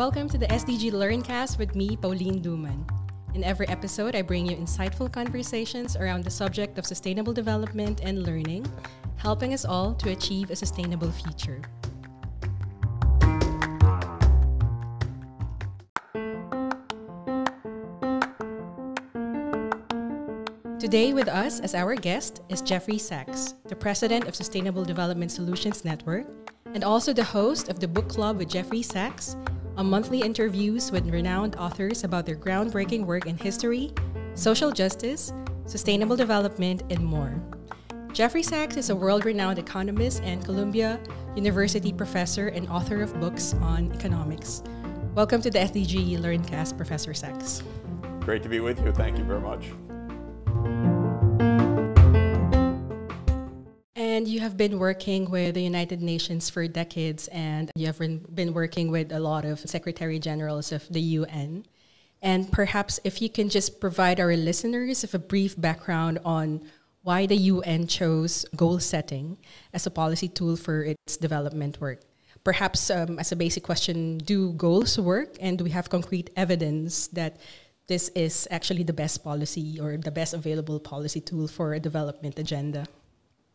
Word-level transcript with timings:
Welcome 0.00 0.30
to 0.30 0.38
the 0.38 0.46
SDG 0.46 0.92
Learncast 0.92 1.58
with 1.58 1.76
me, 1.76 1.94
Pauline 1.94 2.40
Duman. 2.40 2.88
In 3.34 3.44
every 3.44 3.68
episode, 3.68 4.16
I 4.16 4.22
bring 4.22 4.46
you 4.46 4.56
insightful 4.56 5.12
conversations 5.12 5.94
around 5.94 6.24
the 6.24 6.30
subject 6.30 6.78
of 6.78 6.86
sustainable 6.86 7.34
development 7.34 8.00
and 8.02 8.22
learning, 8.22 8.64
helping 9.16 9.52
us 9.52 9.66
all 9.66 9.92
to 9.96 10.08
achieve 10.08 10.50
a 10.50 10.56
sustainable 10.56 11.12
future. 11.12 11.60
Today, 20.78 21.12
with 21.12 21.28
us 21.28 21.60
as 21.60 21.74
our 21.74 21.94
guest 21.94 22.40
is 22.48 22.62
Jeffrey 22.62 22.96
Sachs, 22.96 23.52
the 23.68 23.76
president 23.76 24.26
of 24.26 24.34
Sustainable 24.34 24.82
Development 24.82 25.30
Solutions 25.30 25.84
Network, 25.84 26.26
and 26.72 26.84
also 26.84 27.12
the 27.12 27.22
host 27.22 27.68
of 27.68 27.80
the 27.80 27.88
Book 27.88 28.08
Club 28.08 28.38
with 28.38 28.48
Jeffrey 28.48 28.80
Sachs, 28.80 29.36
monthly 29.84 30.20
interviews 30.20 30.90
with 30.90 31.08
renowned 31.08 31.56
authors 31.56 32.04
about 32.04 32.26
their 32.26 32.36
groundbreaking 32.36 33.06
work 33.06 33.26
in 33.26 33.36
history, 33.36 33.92
social 34.34 34.70
justice, 34.70 35.32
sustainable 35.66 36.16
development, 36.16 36.82
and 36.90 37.04
more. 37.04 37.40
Jeffrey 38.12 38.42
Sachs 38.42 38.76
is 38.76 38.90
a 38.90 38.96
world 38.96 39.24
renowned 39.24 39.58
economist 39.58 40.22
and 40.22 40.44
Columbia 40.44 41.00
University 41.36 41.92
professor 41.92 42.48
and 42.48 42.68
author 42.68 43.02
of 43.02 43.18
books 43.20 43.54
on 43.54 43.92
economics. 43.92 44.62
Welcome 45.14 45.40
to 45.42 45.50
the 45.50 45.60
SDG 45.60 46.20
Learncast, 46.20 46.76
Professor 46.76 47.14
Sachs. 47.14 47.62
Great 48.20 48.42
to 48.42 48.48
be 48.48 48.60
with 48.60 48.84
you. 48.84 48.92
Thank 48.92 49.18
you 49.18 49.24
very 49.24 49.40
much. 49.40 49.66
And 54.20 54.28
you 54.28 54.40
have 54.40 54.58
been 54.58 54.78
working 54.78 55.30
with 55.30 55.54
the 55.54 55.62
United 55.62 56.02
Nations 56.02 56.50
for 56.50 56.68
decades, 56.68 57.26
and 57.28 57.70
you 57.74 57.86
have 57.86 57.96
been 57.96 58.52
working 58.52 58.90
with 58.90 59.12
a 59.12 59.18
lot 59.18 59.46
of 59.46 59.60
secretary 59.60 60.18
generals 60.18 60.72
of 60.72 60.86
the 60.90 61.00
UN. 61.24 61.64
And 62.20 62.52
perhaps 62.52 63.00
if 63.02 63.22
you 63.22 63.30
can 63.30 63.48
just 63.48 63.80
provide 63.80 64.20
our 64.20 64.36
listeners 64.36 65.00
with 65.00 65.14
a 65.14 65.18
brief 65.18 65.58
background 65.58 66.18
on 66.22 66.60
why 67.00 67.24
the 67.24 67.36
UN 67.48 67.86
chose 67.86 68.44
goal 68.54 68.78
setting 68.78 69.38
as 69.72 69.86
a 69.86 69.90
policy 69.90 70.28
tool 70.28 70.54
for 70.54 70.84
its 70.84 71.16
development 71.16 71.80
work. 71.80 72.02
Perhaps 72.44 72.90
um, 72.90 73.18
as 73.18 73.32
a 73.32 73.36
basic 73.36 73.62
question, 73.62 74.18
do 74.18 74.52
goals 74.52 74.98
work? 74.98 75.38
And 75.40 75.56
do 75.56 75.64
we 75.64 75.70
have 75.70 75.88
concrete 75.88 76.28
evidence 76.36 77.08
that 77.16 77.38
this 77.86 78.10
is 78.10 78.46
actually 78.50 78.82
the 78.82 78.92
best 78.92 79.24
policy 79.24 79.80
or 79.80 79.96
the 79.96 80.10
best 80.10 80.34
available 80.34 80.78
policy 80.78 81.22
tool 81.22 81.48
for 81.48 81.72
a 81.72 81.80
development 81.80 82.38
agenda? 82.38 82.86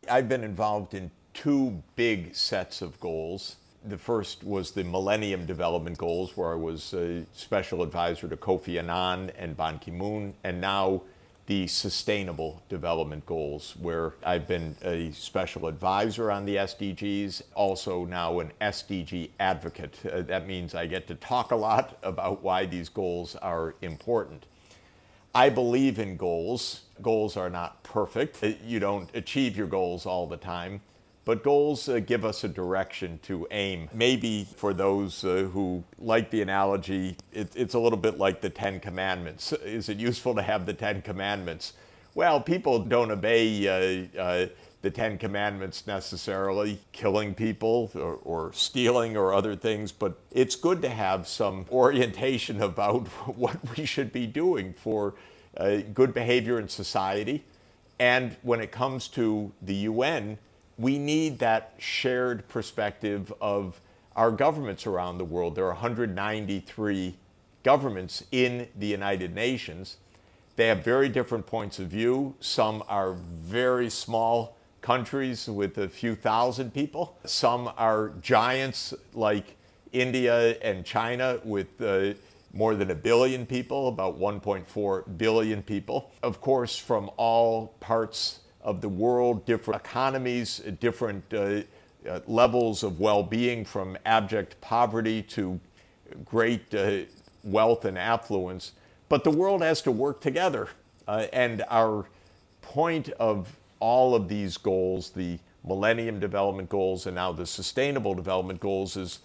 I've 0.08 0.28
been 0.28 0.44
involved 0.44 0.94
in 0.94 1.10
two 1.34 1.82
big 1.96 2.34
sets 2.34 2.82
of 2.82 2.98
goals. 3.00 3.56
The 3.84 3.98
first 3.98 4.42
was 4.42 4.72
the 4.72 4.84
Millennium 4.84 5.46
Development 5.46 5.96
Goals, 5.96 6.36
where 6.36 6.52
I 6.52 6.56
was 6.56 6.92
a 6.94 7.24
special 7.34 7.82
advisor 7.82 8.28
to 8.28 8.36
Kofi 8.36 8.78
Annan 8.78 9.30
and 9.38 9.56
Ban 9.56 9.78
Ki 9.78 9.90
moon, 9.90 10.34
and 10.42 10.60
now 10.60 11.02
the 11.46 11.68
Sustainable 11.68 12.62
Development 12.68 13.24
Goals, 13.24 13.76
where 13.80 14.14
I've 14.24 14.48
been 14.48 14.74
a 14.82 15.12
special 15.12 15.68
advisor 15.68 16.32
on 16.32 16.44
the 16.44 16.56
SDGs, 16.56 17.42
also 17.54 18.04
now 18.04 18.40
an 18.40 18.50
SDG 18.60 19.30
advocate. 19.38 19.98
Uh, 20.04 20.22
that 20.22 20.48
means 20.48 20.74
I 20.74 20.86
get 20.86 21.06
to 21.06 21.14
talk 21.14 21.52
a 21.52 21.56
lot 21.56 21.98
about 22.02 22.42
why 22.42 22.66
these 22.66 22.88
goals 22.88 23.36
are 23.36 23.76
important. 23.82 24.46
I 25.36 25.50
believe 25.50 25.98
in 25.98 26.16
goals. 26.16 26.80
Goals 27.02 27.36
are 27.36 27.50
not 27.50 27.82
perfect. 27.82 28.42
Uh, 28.42 28.52
you 28.64 28.80
don't 28.80 29.14
achieve 29.14 29.54
your 29.54 29.66
goals 29.66 30.06
all 30.06 30.26
the 30.26 30.38
time, 30.38 30.80
but 31.26 31.42
goals 31.42 31.90
uh, 31.90 31.98
give 31.98 32.24
us 32.24 32.42
a 32.42 32.48
direction 32.48 33.20
to 33.24 33.46
aim. 33.50 33.90
Maybe 33.92 34.48
for 34.56 34.72
those 34.72 35.22
uh, 35.26 35.50
who 35.52 35.84
like 35.98 36.30
the 36.30 36.40
analogy, 36.40 37.18
it, 37.34 37.54
it's 37.54 37.74
a 37.74 37.78
little 37.78 37.98
bit 37.98 38.16
like 38.16 38.40
the 38.40 38.48
Ten 38.48 38.80
Commandments. 38.80 39.52
Is 39.52 39.90
it 39.90 39.98
useful 39.98 40.34
to 40.36 40.40
have 40.40 40.64
the 40.64 40.72
Ten 40.72 41.02
Commandments? 41.02 41.74
Well, 42.14 42.40
people 42.40 42.78
don't 42.78 43.10
obey 43.10 44.08
uh, 44.16 44.18
uh 44.18 44.46
the 44.82 44.90
Ten 44.90 45.18
Commandments 45.18 45.86
necessarily, 45.86 46.80
killing 46.92 47.34
people 47.34 47.90
or, 47.94 48.14
or, 48.22 48.52
stealing 48.52 49.16
or 49.16 49.32
other 49.32 49.56
things, 49.56 49.90
but 49.90 50.18
it's 50.30 50.54
good 50.54 50.82
to 50.82 50.88
have 50.88 51.26
some 51.26 51.66
orientation 51.70 52.62
about 52.62 53.06
what 53.36 53.56
we 53.76 53.84
should 53.84 54.12
be 54.12 54.26
doing 54.26 54.72
for 54.74 55.14
uh, 55.56 55.78
good 55.94 56.12
behavior 56.12 56.60
in 56.60 56.68
society. 56.68 57.44
And 57.98 58.36
when 58.42 58.60
it 58.60 58.70
comes 58.70 59.08
to 59.08 59.52
the 59.62 59.74
UN, 59.74 60.38
we 60.78 60.98
need 60.98 61.38
that 61.38 61.74
shared 61.78 62.46
perspective 62.48 63.32
of 63.40 63.80
our 64.14 64.30
governments 64.30 64.86
around 64.86 65.18
the 65.18 65.24
world. 65.24 65.54
There 65.54 65.64
are 65.64 65.72
193 65.72 67.14
governments 67.62 68.24
in 68.30 68.68
the 68.78 68.86
United 68.86 69.34
Nations. 69.34 69.96
They 70.56 70.68
have 70.68 70.84
very 70.84 71.08
different 71.08 71.46
points 71.46 71.78
of 71.78 71.88
view. 71.88 72.34
Some 72.40 72.82
are 72.88 73.12
very 73.12 73.90
small 73.90 74.55
countries 74.86 75.48
with 75.48 75.78
a 75.78 75.88
few 75.88 76.14
thousand 76.14 76.72
people. 76.72 77.18
Some 77.24 77.68
are 77.76 78.12
giants 78.22 78.94
like 79.14 79.56
India 79.90 80.56
and 80.60 80.84
China 80.84 81.40
with 81.42 81.82
uh, 81.82 82.14
more 82.52 82.76
than 82.76 82.92
a 82.92 82.94
billion 82.94 83.46
people, 83.46 83.88
about 83.88 84.16
1.4 84.16 85.18
billion 85.18 85.60
people. 85.64 86.12
Of 86.22 86.40
course, 86.40 86.78
from 86.78 87.10
all 87.16 87.74
parts 87.80 88.38
of 88.62 88.80
the 88.80 88.88
world, 88.88 89.44
different 89.44 89.80
economies, 89.80 90.58
different 90.78 91.24
uh, 91.34 91.62
uh, 92.08 92.20
levels 92.28 92.84
of 92.84 93.00
well 93.00 93.24
being, 93.24 93.64
from 93.64 93.98
abject 94.06 94.60
poverty 94.60 95.20
to 95.20 95.58
great 96.24 96.72
uh, 96.72 96.98
wealth 97.42 97.84
and 97.84 97.98
affluence. 97.98 98.70
But 99.08 99.24
the 99.24 99.32
world 99.32 99.62
has 99.62 99.82
to 99.82 99.90
work 99.90 100.20
together. 100.20 100.68
Uh, 101.08 101.26
and 101.32 101.64
our 101.68 102.06
point 102.62 103.08
of 103.18 103.56
all 103.80 104.14
of 104.14 104.28
these 104.28 104.56
goals, 104.56 105.10
the 105.10 105.38
Millennium 105.64 106.20
Development 106.20 106.68
Goals 106.68 107.06
and 107.06 107.16
now 107.16 107.32
the 107.32 107.46
Sustainable 107.46 108.14
Development 108.14 108.60
Goals, 108.60 108.96
is 108.96 109.20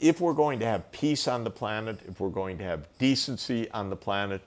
if 0.00 0.20
we're 0.20 0.34
going 0.34 0.58
to 0.60 0.66
have 0.66 0.90
peace 0.92 1.28
on 1.28 1.44
the 1.44 1.50
planet, 1.50 2.00
if 2.08 2.20
we're 2.20 2.30
going 2.30 2.56
to 2.58 2.64
have 2.64 2.88
decency 2.98 3.70
on 3.70 3.90
the 3.90 3.96
planet, 3.96 4.40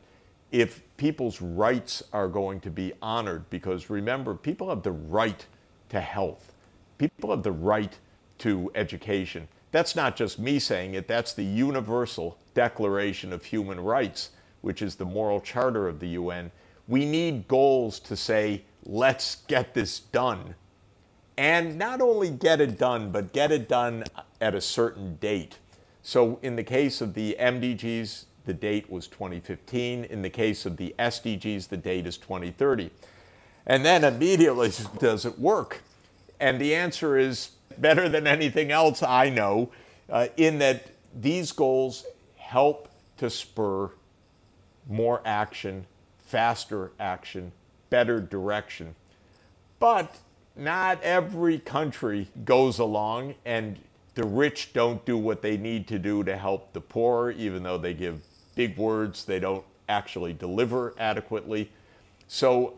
if 0.52 0.82
people's 0.98 1.42
rights 1.42 2.04
are 2.12 2.28
going 2.28 2.60
to 2.62 2.70
be 2.70 2.94
honored, 3.02 3.50
because 3.50 3.90
remember, 3.90 4.34
people 4.34 4.70
have 4.70 4.84
the 4.84 4.92
right 4.92 5.46
to 5.90 6.00
health, 6.00 6.54
people 6.98 7.30
have 7.30 7.44
the 7.44 7.52
right 7.52 7.98
to 8.40 8.72
education. 8.76 9.48
That's 9.72 9.96
not 9.96 10.16
just 10.16 10.38
me 10.38 10.60
saying 10.60 10.94
it, 10.96 11.08
that's 11.08 11.34
the 11.34 11.44
Universal 11.44 12.38
Declaration 12.54 13.34
of 13.34 13.44
Human 13.46 13.80
Rights, 13.80 14.32
which 14.62 14.82
is 14.82 14.96
the 14.96 15.06
moral 15.06 15.42
charter 15.42 15.88
of 15.88 16.00
the 16.00 16.10
UN. 16.10 16.52
We 16.88 17.06
need 17.06 17.48
goals 17.48 18.00
to 18.02 18.16
say, 18.16 18.64
let's 18.86 19.36
get 19.48 19.74
this 19.74 20.00
done 20.00 20.56
and 21.38 21.78
not 21.78 22.02
only 22.02 22.30
get 22.30 22.62
it 22.62 22.78
done, 22.78 23.12
but 23.12 23.34
get 23.34 23.52
it 23.52 23.68
done 23.68 24.04
at 24.40 24.54
a 24.54 24.62
certain 24.62 25.16
date. 25.16 25.58
So 26.02 26.40
in 26.42 26.56
the 26.56 26.64
case 26.64 27.02
of 27.02 27.14
the 27.14 27.36
MDGs, 27.40 28.26
the 28.46 28.54
date 28.54 28.90
was 28.90 29.08
2015. 29.08 30.04
In 30.06 30.22
the 30.22 30.30
case 30.30 30.66
of 30.66 30.78
the 30.78 30.94
SDGs, 31.00 31.70
the 31.70 31.78
date 31.78 32.06
is 32.06 32.18
2030. 32.18 32.92
And 33.66 33.86
then 33.86 34.04
immediately, 34.04 34.72
does 35.00 35.26
it 35.26 35.40
work? 35.40 35.82
And 36.40 36.60
the 36.60 36.76
answer 36.76 37.18
is 37.18 37.52
better 37.78 38.10
than 38.10 38.28
anything 38.28 38.72
else 38.72 39.02
I 39.02 39.30
know, 39.30 39.72
uh, 40.10 40.28
in 40.38 40.60
that 40.60 40.88
these 41.16 41.52
goals 41.52 42.06
help 42.36 42.90
to 43.18 43.30
spur 43.30 43.90
more 44.88 45.22
action, 45.26 45.86
faster 46.20 46.92
action, 47.00 47.54
better 47.94 48.20
direction. 48.20 48.96
But 49.78 50.16
not 50.56 51.00
every 51.04 51.60
country 51.60 52.28
goes 52.44 52.80
along 52.80 53.36
and 53.46 53.78
the 54.16 54.24
rich 54.24 54.74
don't 54.74 55.06
do 55.06 55.16
what 55.16 55.44
they 55.44 55.58
need 55.58 55.88
to 55.90 56.00
do 56.00 56.24
to 56.24 56.36
help 56.36 56.74
the 56.74 56.82
poor, 56.82 57.30
even 57.30 57.62
though 57.62 57.78
they 57.78 57.94
give 57.94 58.22
big 58.56 58.78
words, 58.78 59.26
they 59.26 59.40
don't 59.40 59.64
actually 59.88 60.34
deliver 60.34 60.96
adequately. 60.98 61.72
So 62.28 62.74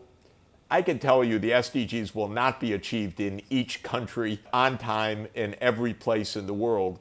I 0.70 0.82
can 0.82 0.98
tell 0.98 1.24
you 1.24 1.38
the 1.38 1.52
SDGs 1.52 2.14
will 2.14 2.28
not 2.28 2.60
be 2.60 2.74
achieved 2.74 3.18
in 3.18 3.40
each 3.48 3.82
country 3.82 4.40
on 4.52 4.76
time 4.76 5.28
in 5.34 5.56
every 5.62 5.94
place 5.94 6.36
in 6.36 6.46
the 6.46 6.52
world. 6.52 6.98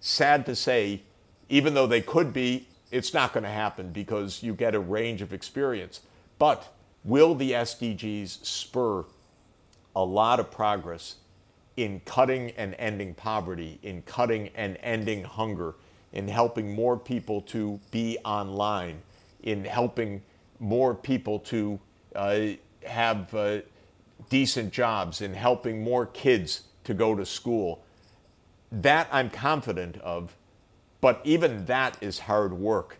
Sad 0.00 0.46
to 0.46 0.56
say, 0.56 1.02
even 1.48 1.74
though 1.74 1.86
they 1.86 2.00
could 2.00 2.32
be, 2.32 2.66
it's 2.90 3.14
not 3.14 3.32
going 3.32 3.44
to 3.44 3.50
happen 3.50 3.92
because 3.92 4.42
you 4.42 4.52
get 4.52 4.74
a 4.74 4.80
range 4.80 5.22
of 5.22 5.32
experience. 5.32 6.00
But 6.40 6.68
will 7.04 7.34
the 7.34 7.52
SDGs 7.52 8.44
spur 8.44 9.04
a 9.94 10.04
lot 10.04 10.40
of 10.40 10.50
progress 10.50 11.16
in 11.76 12.00
cutting 12.04 12.50
and 12.52 12.74
ending 12.78 13.14
poverty, 13.14 13.78
in 13.82 14.02
cutting 14.02 14.50
and 14.54 14.76
ending 14.82 15.24
hunger, 15.24 15.74
in 16.12 16.28
helping 16.28 16.74
more 16.74 16.96
people 16.96 17.40
to 17.40 17.80
be 17.90 18.18
online, 18.24 19.00
in 19.42 19.64
helping 19.64 20.22
more 20.60 20.94
people 20.94 21.38
to 21.38 21.80
uh, 22.14 22.40
have 22.84 23.34
uh, 23.34 23.58
decent 24.28 24.72
jobs, 24.72 25.20
in 25.20 25.34
helping 25.34 25.82
more 25.82 26.06
kids 26.06 26.62
to 26.84 26.94
go 26.94 27.14
to 27.14 27.24
school. 27.24 27.82
That 28.70 29.08
I'm 29.10 29.30
confident 29.30 29.96
of. 29.98 30.36
But 31.00 31.20
even 31.24 31.64
that 31.66 32.00
is 32.00 32.20
hard 32.20 32.52
work 32.52 32.98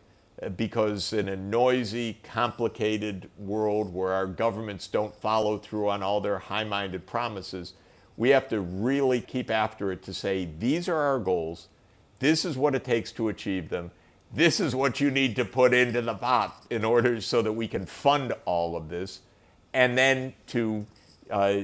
because 0.51 1.13
in 1.13 1.29
a 1.29 1.37
noisy, 1.37 2.19
complicated 2.23 3.31
world 3.39 3.93
where 3.93 4.13
our 4.13 4.27
governments 4.27 4.87
don't 4.89 5.15
follow 5.15 5.59
through 5.59 5.89
on 5.89 6.03
all 6.03 6.21
their 6.21 6.39
high 6.39 6.65
minded 6.65 7.07
promises, 7.07 7.75
we 8.17 8.31
have 8.31 8.49
to 8.49 8.61
really 8.61 9.21
keep 9.21 9.51
after 9.51 9.93
it 9.93 10.03
to 10.03 10.13
say, 10.13 10.49
these 10.59 10.89
are 10.89 10.99
our 10.99 11.19
goals, 11.19 11.69
this 12.19 12.45
is 12.45 12.57
what 12.57 12.75
it 12.75 12.85
takes 12.85 13.13
to 13.13 13.29
achieve 13.29 13.69
them, 13.69 13.91
this 14.33 14.61
is 14.61 14.75
what 14.75 15.01
you 15.01 15.11
need 15.11 15.37
to 15.37 15.45
put 15.45 15.73
into 15.75 16.03
the 16.03 16.15
pot 16.15 16.67
in 16.71 16.85
order 16.85 17.21
so 17.21 17.43
that 17.43 17.53
we 17.53 17.69
can 17.69 17.87
fund 17.87 18.33
all 18.45 18.77
of 18.77 18.89
this, 18.89 19.21
and 19.73 19.97
then 19.97 20.35
to 20.47 20.87
uh, 21.31 21.63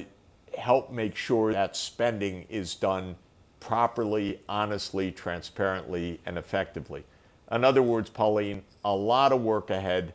help 0.57 0.91
make 0.91 1.17
sure 1.17 1.53
that 1.53 1.77
spending 1.77 2.47
is 2.49 2.75
done 2.75 3.17
properly, 3.61 4.41
honestly, 4.49 5.11
transparently, 5.11 6.21
and 6.25 6.39
effectively. 6.39 7.05
In 7.51 7.65
other 7.65 7.83
words, 7.83 8.11
Pauline, 8.11 8.63
a 8.85 8.95
lot 8.95 9.33
of 9.33 9.43
work 9.43 9.71
ahead, 9.71 10.13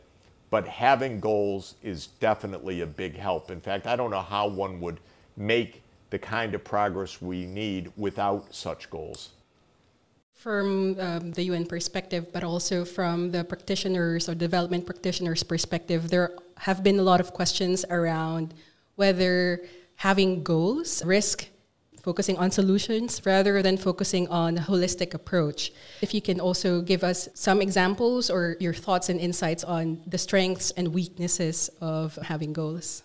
but 0.50 0.68
having 0.68 1.20
goals 1.20 1.74
is 1.82 2.06
definitely 2.06 2.80
a 2.80 2.86
big 2.86 3.16
help. 3.16 3.50
In 3.50 3.60
fact, 3.60 3.86
I 3.86 3.96
don't 3.96 4.10
know 4.10 4.22
how 4.22 4.46
one 4.48 4.80
would 4.80 5.00
make 5.36 5.82
the 6.10 6.18
kind 6.18 6.54
of 6.54 6.62
progress 6.62 7.20
we 7.20 7.44
need 7.46 7.90
without 7.96 8.54
such 8.54 8.88
goals. 8.88 9.30
From 10.32 11.00
um, 11.00 11.32
the 11.32 11.44
UN 11.44 11.66
perspective, 11.66 12.32
but 12.32 12.44
also 12.44 12.84
from 12.84 13.32
the 13.32 13.42
practitioners 13.42 14.28
or 14.28 14.34
development 14.34 14.86
practitioners' 14.86 15.42
perspective, 15.42 16.10
there 16.10 16.32
have 16.58 16.84
been 16.84 16.98
a 16.98 17.02
lot 17.02 17.18
of 17.18 17.32
questions 17.32 17.84
around 17.90 18.54
whether 18.94 19.62
having 19.96 20.44
goals 20.44 21.04
risk 21.04 21.48
focusing 22.04 22.36
on 22.36 22.50
solutions 22.50 23.22
rather 23.24 23.62
than 23.62 23.78
focusing 23.78 24.28
on 24.28 24.58
a 24.58 24.60
holistic 24.60 25.14
approach. 25.14 25.72
If 26.02 26.12
you 26.12 26.20
can 26.20 26.38
also 26.38 26.82
give 26.82 27.02
us 27.02 27.30
some 27.32 27.62
examples 27.62 28.28
or 28.28 28.56
your 28.60 28.74
thoughts 28.74 29.08
and 29.08 29.18
insights 29.18 29.64
on 29.64 30.02
the 30.06 30.18
strengths 30.18 30.70
and 30.72 30.92
weaknesses 30.92 31.70
of 31.80 32.16
having 32.16 32.52
goals. 32.52 33.04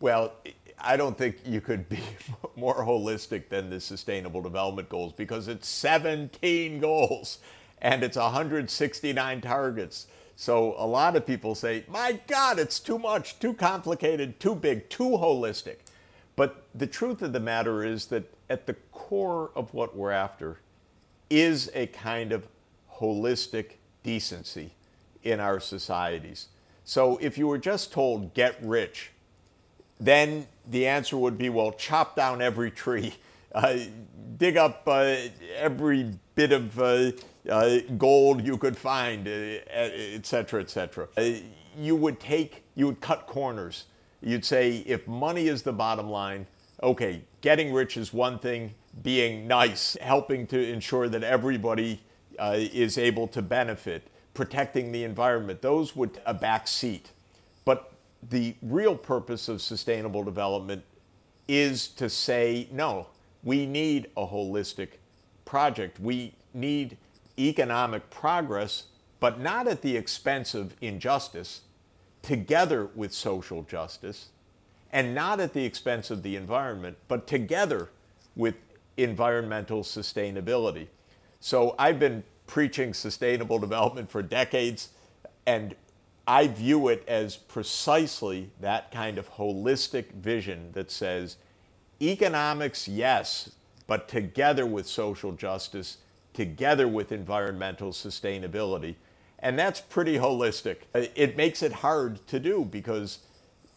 Well, 0.00 0.32
I 0.80 0.96
don't 0.96 1.16
think 1.16 1.36
you 1.46 1.60
could 1.60 1.88
be 1.88 2.00
more 2.56 2.84
holistic 2.84 3.48
than 3.48 3.70
the 3.70 3.78
Sustainable 3.80 4.42
Development 4.42 4.88
Goals 4.88 5.12
because 5.12 5.46
it's 5.46 5.68
17 5.68 6.80
goals 6.80 7.38
and 7.80 8.02
it's 8.02 8.16
169 8.16 9.40
targets. 9.40 10.08
So 10.34 10.74
a 10.76 10.86
lot 10.86 11.14
of 11.14 11.24
people 11.24 11.54
say, 11.54 11.84
my 11.86 12.18
God, 12.26 12.58
it's 12.58 12.80
too 12.80 12.98
much, 12.98 13.38
too 13.38 13.54
complicated, 13.54 14.40
too 14.40 14.56
big, 14.56 14.90
too 14.90 15.10
holistic. 15.10 15.76
But 16.36 16.64
the 16.74 16.86
truth 16.86 17.22
of 17.22 17.32
the 17.32 17.40
matter 17.40 17.84
is 17.84 18.06
that 18.06 18.24
at 18.48 18.66
the 18.66 18.74
core 18.92 19.50
of 19.54 19.72
what 19.74 19.96
we're 19.96 20.10
after 20.10 20.60
is 21.30 21.70
a 21.74 21.86
kind 21.86 22.32
of 22.32 22.46
holistic 22.94 23.72
decency 24.02 24.72
in 25.22 25.40
our 25.40 25.60
societies. 25.60 26.48
So 26.84 27.18
if 27.18 27.38
you 27.38 27.46
were 27.46 27.58
just 27.58 27.92
told, 27.92 28.34
get 28.34 28.58
rich, 28.62 29.10
then 30.00 30.46
the 30.68 30.86
answer 30.86 31.16
would 31.16 31.38
be, 31.38 31.48
well, 31.48 31.72
chop 31.72 32.16
down 32.16 32.42
every 32.42 32.70
tree, 32.70 33.14
uh, 33.54 33.76
dig 34.36 34.56
up 34.56 34.82
uh, 34.86 35.16
every 35.56 36.10
bit 36.34 36.52
of 36.52 36.78
uh, 36.80 37.12
uh 37.48 37.78
gold 37.98 38.44
you 38.44 38.56
could 38.56 38.76
find, 38.76 39.26
et 39.28 40.24
cetera, 40.24 40.60
et 40.60 40.70
cetera. 40.70 41.08
Uh, 41.16 41.30
you 41.78 41.96
would 41.96 42.18
take, 42.20 42.64
you 42.74 42.86
would 42.86 43.00
cut 43.00 43.26
corners 43.26 43.84
you'd 44.22 44.44
say 44.44 44.78
if 44.86 45.06
money 45.06 45.48
is 45.48 45.62
the 45.62 45.72
bottom 45.72 46.08
line, 46.08 46.46
okay, 46.82 47.22
getting 47.40 47.72
rich 47.72 47.96
is 47.96 48.12
one 48.12 48.38
thing, 48.38 48.74
being 49.02 49.46
nice, 49.46 49.96
helping 50.00 50.46
to 50.48 50.68
ensure 50.68 51.08
that 51.08 51.22
everybody 51.22 52.00
uh, 52.38 52.54
is 52.56 52.98
able 52.98 53.26
to 53.28 53.42
benefit, 53.42 54.08
protecting 54.34 54.92
the 54.92 55.04
environment, 55.04 55.62
those 55.62 55.94
would 55.96 56.20
a 56.24 56.34
back 56.34 56.66
seat. 56.66 57.10
But 57.64 57.92
the 58.28 58.54
real 58.62 58.96
purpose 58.96 59.48
of 59.48 59.60
sustainable 59.60 60.24
development 60.24 60.84
is 61.48 61.88
to 61.88 62.08
say, 62.08 62.68
no, 62.70 63.08
we 63.42 63.66
need 63.66 64.08
a 64.16 64.26
holistic 64.26 64.88
project. 65.44 65.98
We 65.98 66.34
need 66.54 66.96
economic 67.38 68.08
progress, 68.10 68.84
but 69.20 69.40
not 69.40 69.66
at 69.66 69.82
the 69.82 69.96
expense 69.96 70.54
of 70.54 70.74
injustice 70.80 71.62
together 72.22 72.86
with 72.94 73.12
social 73.12 73.62
justice, 73.64 74.28
and 74.92 75.14
not 75.14 75.40
at 75.40 75.52
the 75.52 75.64
expense 75.64 76.10
of 76.10 76.22
the 76.22 76.36
environment, 76.36 76.96
but 77.08 77.26
together 77.26 77.88
with 78.36 78.54
environmental 78.96 79.82
sustainability. 79.82 80.86
So 81.40 81.74
I've 81.78 81.98
been 81.98 82.22
preaching 82.46 82.94
sustainable 82.94 83.58
development 83.58 84.10
for 84.10 84.22
decades, 84.22 84.90
and 85.46 85.74
I 86.26 86.46
view 86.46 86.88
it 86.88 87.02
as 87.08 87.36
precisely 87.36 88.50
that 88.60 88.92
kind 88.92 89.18
of 89.18 89.28
holistic 89.34 90.12
vision 90.12 90.70
that 90.72 90.90
says 90.90 91.36
economics, 92.00 92.86
yes, 92.86 93.52
but 93.86 94.08
together 94.08 94.66
with 94.66 94.86
social 94.86 95.32
justice, 95.32 95.98
together 96.32 96.86
with 96.86 97.12
environmental 97.12 97.90
sustainability. 97.90 98.94
And 99.42 99.58
that's 99.58 99.80
pretty 99.80 100.16
holistic. 100.18 100.76
It 100.94 101.36
makes 101.36 101.62
it 101.62 101.72
hard 101.72 102.24
to 102.28 102.38
do 102.38 102.64
because 102.64 103.18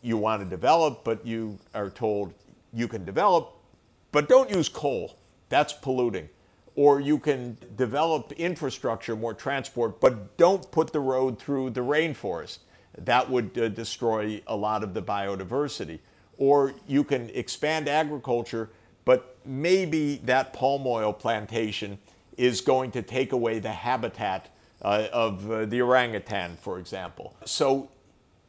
you 0.04 0.16
want 0.16 0.44
to 0.44 0.48
develop, 0.48 1.04
but 1.04 1.26
you 1.26 1.58
are 1.74 1.90
told 1.90 2.34
you 2.72 2.88
can 2.88 3.04
develop, 3.04 3.54
but 4.12 4.30
don't 4.30 4.52
use 4.52 4.70
coal. 4.70 5.18
That's 5.50 5.74
polluting. 5.74 6.30
Or 6.76 7.00
you 7.00 7.18
can 7.18 7.58
develop 7.76 8.32
infrastructure, 8.34 9.16
more 9.16 9.34
transport, 9.34 10.00
but 10.00 10.38
don't 10.38 10.70
put 10.72 10.94
the 10.94 11.00
road 11.00 11.40
through 11.40 11.72
the 11.72 11.82
rainforest. 11.82 12.60
That 12.98 13.30
would 13.30 13.58
uh, 13.58 13.70
destroy 13.70 14.42
a 14.46 14.56
lot 14.56 14.84
of 14.84 14.94
the 14.94 15.02
biodiversity. 15.02 16.00
Or 16.38 16.74
you 16.88 17.04
can 17.04 17.30
expand 17.34 17.88
agriculture, 17.88 18.70
but 19.06 19.38
maybe 19.46 20.18
that 20.26 20.54
palm 20.54 20.86
oil 20.86 21.14
plantation 21.14 21.98
is 22.38 22.62
going 22.62 22.92
to 22.92 23.02
take 23.02 23.32
away 23.32 23.60
the 23.60 23.72
habitat 23.72 24.50
uh, 24.82 25.08
of 25.12 25.50
uh, 25.50 25.66
the 25.66 25.82
orangutan, 25.82 26.58
for 26.58 26.80
example. 26.80 27.36
So 27.46 27.90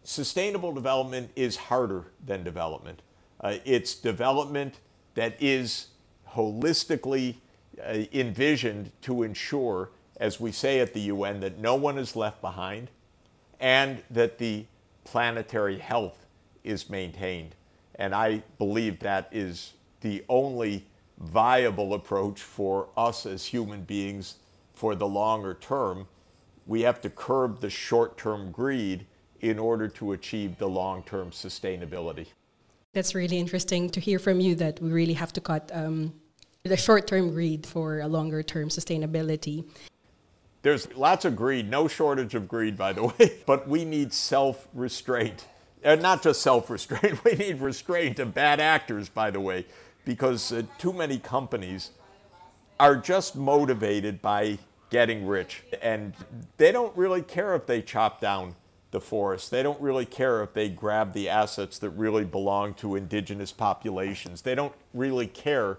sustainable 0.02 0.72
development 0.72 1.30
is 1.36 1.56
harder 1.56 2.04
than 2.24 2.44
development. 2.44 3.02
Uh, 3.40 3.56
it's 3.64 3.94
development 3.94 4.80
that 5.14 5.36
is 5.40 5.88
holistically 6.30 7.36
uh, 7.82 8.04
envisioned 8.12 8.90
to 9.02 9.22
ensure, 9.22 9.90
as 10.18 10.40
we 10.40 10.52
say 10.52 10.80
at 10.80 10.94
the 10.94 11.00
UN, 11.00 11.40
that 11.40 11.58
no 11.58 11.74
one 11.74 11.98
is 11.98 12.16
left 12.16 12.40
behind 12.40 12.90
and 13.60 14.02
that 14.10 14.38
the 14.38 14.66
planetary 15.04 15.78
health 15.78 16.26
is 16.64 16.90
maintained. 16.90 17.54
And 17.94 18.14
I 18.14 18.42
believe 18.58 19.00
that 19.00 19.28
is 19.32 19.72
the 20.00 20.24
only 20.28 20.84
viable 21.18 21.94
approach 21.94 22.42
for 22.42 22.88
us 22.96 23.24
as 23.24 23.46
human 23.46 23.82
beings 23.82 24.36
for 24.74 24.94
the 24.94 25.06
longer 25.06 25.54
term 25.54 26.06
we 26.66 26.82
have 26.82 27.00
to 27.02 27.10
curb 27.10 27.60
the 27.60 27.70
short 27.70 28.18
term 28.18 28.50
greed 28.50 29.06
in 29.40 29.58
order 29.58 29.88
to 29.88 30.12
achieve 30.12 30.58
the 30.58 30.68
long 30.68 31.02
term 31.04 31.30
sustainability. 31.30 32.26
That's 32.92 33.14
really 33.14 33.38
interesting 33.38 33.90
to 33.90 34.00
hear 34.00 34.18
from 34.18 34.40
you 34.40 34.54
that 34.56 34.80
we 34.80 34.90
really 34.90 35.12
have 35.14 35.32
to 35.34 35.40
cut 35.40 35.70
um, 35.72 36.14
the 36.62 36.76
short 36.76 37.06
term 37.06 37.30
greed 37.30 37.66
for 37.66 38.00
a 38.00 38.08
longer 38.08 38.42
term 38.42 38.68
sustainability. 38.68 39.64
There's 40.62 40.92
lots 40.96 41.24
of 41.24 41.36
greed, 41.36 41.70
no 41.70 41.86
shortage 41.86 42.34
of 42.34 42.48
greed, 42.48 42.76
by 42.76 42.92
the 42.92 43.04
way, 43.18 43.38
but 43.46 43.68
we 43.68 43.84
need 43.84 44.12
self 44.12 44.66
restraint. 44.74 45.46
And 45.84 46.02
not 46.02 46.22
just 46.22 46.42
self 46.42 46.70
restraint, 46.70 47.24
we 47.24 47.32
need 47.32 47.60
restraint 47.60 48.18
of 48.18 48.34
bad 48.34 48.58
actors, 48.60 49.08
by 49.08 49.30
the 49.30 49.40
way, 49.40 49.66
because 50.04 50.52
uh, 50.52 50.62
too 50.78 50.92
many 50.92 51.18
companies 51.18 51.90
are 52.80 52.96
just 52.96 53.36
motivated 53.36 54.20
by 54.20 54.58
getting 54.90 55.26
rich. 55.26 55.62
And 55.82 56.14
they 56.56 56.72
don't 56.72 56.96
really 56.96 57.22
care 57.22 57.54
if 57.54 57.66
they 57.66 57.82
chop 57.82 58.20
down 58.20 58.54
the 58.90 59.00
forest. 59.00 59.50
They 59.50 59.62
don't 59.62 59.80
really 59.80 60.06
care 60.06 60.42
if 60.42 60.52
they 60.52 60.68
grab 60.68 61.12
the 61.12 61.28
assets 61.28 61.78
that 61.80 61.90
really 61.90 62.24
belong 62.24 62.74
to 62.74 62.96
indigenous 62.96 63.52
populations. 63.52 64.42
They 64.42 64.54
don't 64.54 64.72
really 64.94 65.26
care 65.26 65.78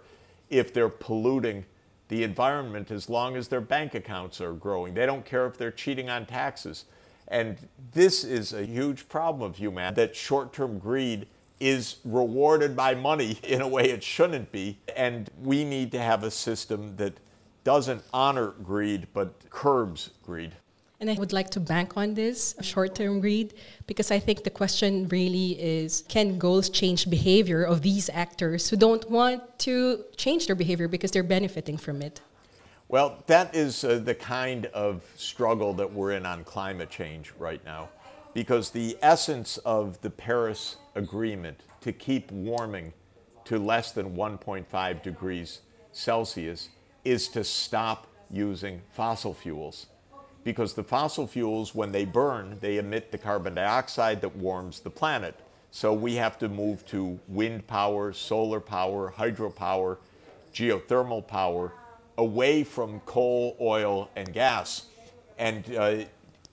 if 0.50 0.74
they're 0.74 0.90
polluting 0.90 1.66
the 2.10 2.24
environment 2.24 2.92
as 2.92 3.10
long 3.10 3.36
as 3.36 3.48
their 3.48 3.62
bank 3.62 3.96
accounts 3.96 4.40
are 4.40 4.54
growing. 4.54 4.94
They 4.94 5.06
don't 5.06 5.26
care 5.26 5.46
if 5.46 5.58
they're 5.58 5.72
cheating 5.72 6.10
on 6.10 6.26
taxes. 6.26 6.86
And 7.28 7.58
this 7.94 8.24
is 8.24 8.54
a 8.54 8.66
huge 8.66 9.10
problem 9.10 9.50
of 9.50 9.58
humanity 9.58 9.96
that 10.02 10.16
short 10.16 10.54
term 10.54 10.80
greed 10.80 11.28
is 11.60 11.98
rewarded 12.06 12.76
by 12.76 12.96
money 12.96 13.40
in 13.44 13.62
a 13.62 13.68
way 13.68 13.86
it 13.86 14.04
shouldn't 14.04 14.52
be. 14.52 14.78
And 14.96 15.30
we 15.42 15.64
need 15.64 15.92
to 15.94 16.00
have 16.00 16.24
a 16.24 16.32
system 16.32 16.96
that 16.98 17.18
doesn't 17.67 18.01
honor 18.13 18.51
greed 18.63 19.05
but 19.13 19.29
curbs 19.50 20.12
greed. 20.25 20.53
And 21.01 21.09
I 21.12 21.15
would 21.15 21.33
like 21.33 21.50
to 21.50 21.59
bank 21.59 21.97
on 21.97 22.13
this 22.13 22.55
short 22.62 22.95
term 22.95 23.19
greed 23.19 23.55
because 23.88 24.09
I 24.09 24.19
think 24.19 24.45
the 24.45 24.50
question 24.62 25.09
really 25.09 25.50
is 25.59 26.05
can 26.07 26.39
goals 26.39 26.69
change 26.69 27.09
behavior 27.09 27.63
of 27.65 27.81
these 27.81 28.09
actors 28.25 28.69
who 28.69 28.77
don't 28.77 29.05
want 29.12 29.41
to 29.67 30.05
change 30.15 30.47
their 30.47 30.55
behavior 30.55 30.88
because 30.88 31.12
they're 31.12 31.31
benefiting 31.38 31.77
from 31.77 32.01
it? 32.01 32.21
Well, 32.88 33.21
that 33.27 33.53
is 33.53 33.83
uh, 33.83 34.00
the 34.01 34.15
kind 34.15 34.67
of 34.67 35.03
struggle 35.17 35.74
that 35.74 35.91
we're 35.91 36.13
in 36.13 36.25
on 36.25 36.45
climate 36.45 36.89
change 36.89 37.33
right 37.38 37.63
now. 37.65 37.89
Because 38.33 38.69
the 38.69 38.97
essence 39.01 39.57
of 39.65 40.00
the 40.00 40.09
Paris 40.09 40.77
Agreement 40.95 41.59
to 41.81 41.91
keep 41.91 42.31
warming 42.31 42.93
to 43.43 43.59
less 43.59 43.91
than 43.91 44.15
1.5 44.15 45.03
degrees 45.03 45.59
Celsius 45.91 46.69
is 47.08 47.28
to 47.30 47.44
stop 47.44 48.08
using 48.30 48.82
fossil 48.92 49.34
fuels. 49.34 49.88
Because 50.44 50.74
the 50.74 50.84
fossil 50.84 51.28
fuels, 51.28 51.74
when 51.74 51.92
they 51.92 52.06
burn, 52.06 52.58
they 52.62 52.78
emit 52.78 53.12
the 53.12 53.18
carbon 53.18 53.56
dioxide 53.56 54.22
that 54.22 54.36
warms 54.36 54.80
the 54.82 54.90
planet. 54.90 55.40
So 55.72 55.94
we 55.94 56.16
have 56.16 56.38
to 56.40 56.50
move 56.50 56.86
to 56.88 57.20
wind 57.28 57.68
power, 57.68 58.14
solar 58.14 58.60
power, 58.60 59.14
hydropower, 59.18 59.98
geothermal 60.54 61.28
power, 61.28 61.74
away 62.18 62.64
from 62.64 63.00
coal, 63.02 63.56
oil, 63.62 64.10
and 64.16 64.34
gas. 64.34 64.86
And 65.38 65.76
uh, 65.76 66.06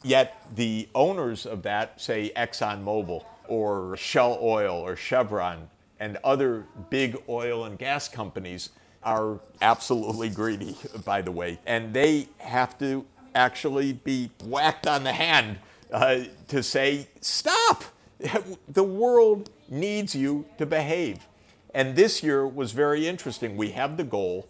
yet 0.03 0.43
the 0.55 0.89
owners 0.95 1.47
of 1.47 1.63
that, 1.63 2.01
say 2.01 2.33
ExxonMobil 2.37 3.25
or 3.49 3.97
Shell 3.97 4.39
Oil 4.41 4.77
or 4.77 4.97
Chevron 4.97 5.69
and 6.01 6.19
other 6.25 6.65
big 6.91 7.17
oil 7.29 7.65
and 7.65 7.79
gas 7.79 8.09
companies, 8.09 8.71
are 9.05 9.41
absolutely 9.61 10.29
greedy, 10.29 10.77
by 11.05 11.23
the 11.23 11.33
way. 11.33 11.59
And 11.67 11.93
they 11.95 12.29
have 12.39 12.79
to 12.79 13.05
actually 13.35 13.93
be 13.93 14.31
whacked 14.45 14.87
on 14.87 15.05
the 15.05 15.13
hand 15.13 15.59
uh, 15.93 16.21
to 16.49 16.63
say, 16.63 17.09
stop! 17.21 17.85
The 18.69 18.83
world 18.83 19.51
needs 19.69 20.15
you 20.15 20.47
to 20.59 20.65
behave. 20.65 21.27
And 21.75 21.95
this 21.95 22.23
year 22.23 22.47
was 22.47 22.73
very 22.73 23.07
interesting. 23.07 23.57
We 23.57 23.73
have 23.73 23.97
the 23.97 24.05
goal 24.05 24.49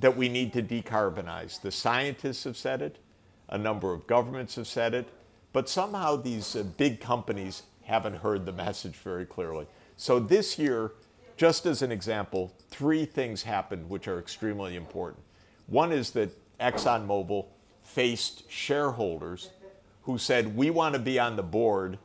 that 0.00 0.16
we 0.16 0.28
need 0.28 0.52
to 0.54 0.62
decarbonize. 0.62 1.60
The 1.60 1.70
scientists 1.70 2.44
have 2.44 2.56
said 2.56 2.82
it, 2.82 2.96
a 3.48 3.58
number 3.58 3.92
of 3.92 4.06
governments 4.06 4.56
have 4.56 4.66
said 4.66 4.94
it, 4.94 5.06
but 5.52 5.68
somehow 5.68 6.16
these 6.16 6.56
uh, 6.56 6.62
big 6.62 7.00
companies 7.00 7.62
haven't 7.84 8.16
heard 8.16 8.46
the 8.46 8.52
message 8.52 8.94
very 8.94 9.26
clearly. 9.26 9.66
So 9.96 10.18
this 10.18 10.58
year, 10.58 10.92
just 11.42 11.66
as 11.66 11.82
an 11.82 11.90
example, 11.90 12.52
three 12.70 13.04
things 13.04 13.42
happened 13.42 13.90
which 13.90 14.06
are 14.06 14.20
extremely 14.20 14.76
important. 14.76 15.24
One 15.66 15.90
is 15.90 16.12
that 16.12 16.30
ExxonMobil 16.60 17.46
faced 17.82 18.48
shareholders 18.48 19.50
who 20.02 20.18
said, 20.18 20.56
We 20.56 20.70
want 20.70 20.94
to 20.94 21.00
be 21.00 21.18
on 21.18 21.34
the 21.34 21.42
board 21.42 21.98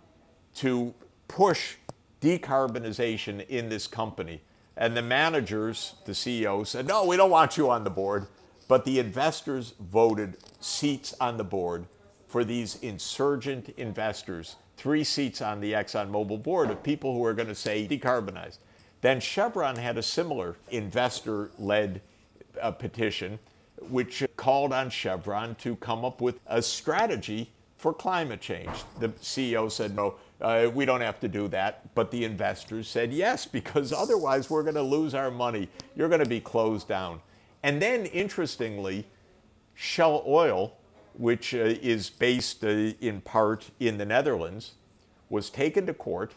to 0.56 0.96
push 1.28 1.76
decarbonization 2.20 3.46
in 3.48 3.70
this 3.70 3.86
company. 3.86 4.42
And 4.76 4.98
the 4.98 5.04
managers, 5.04 5.94
the 6.06 6.14
CEO, 6.14 6.66
said, 6.66 6.88
No, 6.88 7.06
we 7.06 7.16
don't 7.16 7.30
want 7.30 7.58
you 7.58 7.70
on 7.70 7.84
the 7.84 7.92
board. 7.92 8.26
But 8.68 8.86
the 8.86 8.98
investors 8.98 9.76
voted 9.80 10.38
seats 10.60 11.14
on 11.22 11.38
the 11.38 11.44
board 11.44 11.86
for 12.28 12.44
these 12.44 12.80
insurgent 12.82 13.70
investors, 13.78 14.56
three 14.78 15.04
seats 15.04 15.44
on 15.44 15.60
the 15.60 15.74
ExxonMobil 15.74 16.42
board 16.42 16.72
of 16.72 16.82
people 16.82 17.14
who 17.14 17.24
are 17.24 17.36
going 17.36 17.50
to 17.50 17.54
say 17.54 17.88
decarbonize. 17.88 18.58
Then 19.08 19.22
Chevron 19.22 19.78
had 19.78 19.98
a 19.98 20.04
similar 20.04 20.58
investor 20.70 21.50
led 21.58 22.02
uh, 22.62 22.72
petition, 22.72 23.40
which 23.90 24.22
called 24.36 24.74
on 24.74 24.90
Chevron 24.90 25.56
to 25.60 25.78
come 25.78 26.04
up 26.04 26.20
with 26.20 26.42
a 26.46 26.62
strategy 26.62 27.50
for 27.78 27.94
climate 27.94 28.42
change. 28.42 28.70
The 29.00 29.08
CEO 29.08 29.72
said, 29.72 29.96
no, 29.96 30.16
uh, 30.42 30.70
we 30.74 30.84
don't 30.84 31.00
have 31.00 31.22
to 31.22 31.30
do 31.30 31.48
that. 31.48 31.96
But 31.96 32.12
the 32.12 32.26
investors 32.26 32.90
said 32.90 33.14
yes, 33.14 33.46
because 33.46 33.94
otherwise 33.94 34.50
we're 34.50 34.64
going 34.64 34.76
to 34.76 34.82
lose 34.82 35.14
our 35.14 35.32
money. 35.32 35.70
You're 35.96 36.10
going 36.10 36.20
to 36.20 36.30
be 36.30 36.42
closed 36.42 36.90
down. 36.90 37.22
And 37.64 37.82
then, 37.82 38.08
interestingly, 38.08 39.08
Shell 39.74 40.26
Oil, 40.28 40.76
which 41.14 41.56
uh, 41.56 41.60
is 41.60 42.10
based 42.10 42.62
uh, 42.62 42.92
in 43.00 43.22
part 43.22 43.70
in 43.80 44.00
the 44.00 44.06
Netherlands, 44.06 44.74
was 45.30 45.50
taken 45.50 45.86
to 45.86 45.94
court, 45.94 46.34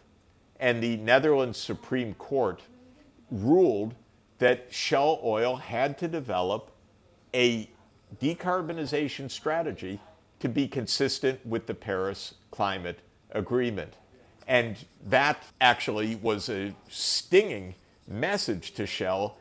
and 0.61 0.83
the 0.83 0.99
Netherlands 0.99 1.59
Supreme 1.59 2.15
Court 2.15 2.61
ruled 3.31 3.95
that 4.39 4.67
Shell 4.71 5.21
Oil 5.25 5.57
had 5.57 5.99
to 5.99 6.09
develop 6.09 6.71
a 7.35 7.69
decarbonization 8.21 9.31
strategy 9.31 10.01
to 10.41 10.49
be 10.49 10.69
consistent 10.69 11.45
with 11.47 11.67
the 11.67 11.75
Paris 11.75 12.35
Climate 12.51 13.01
Agreement. 13.33 13.95
And 14.47 14.77
that 15.07 15.43
actually 15.61 16.17
was 16.17 16.49
a 16.49 16.75
stinging 16.89 17.75
message 18.07 18.73
to 18.75 18.87
Shell. 18.87 19.37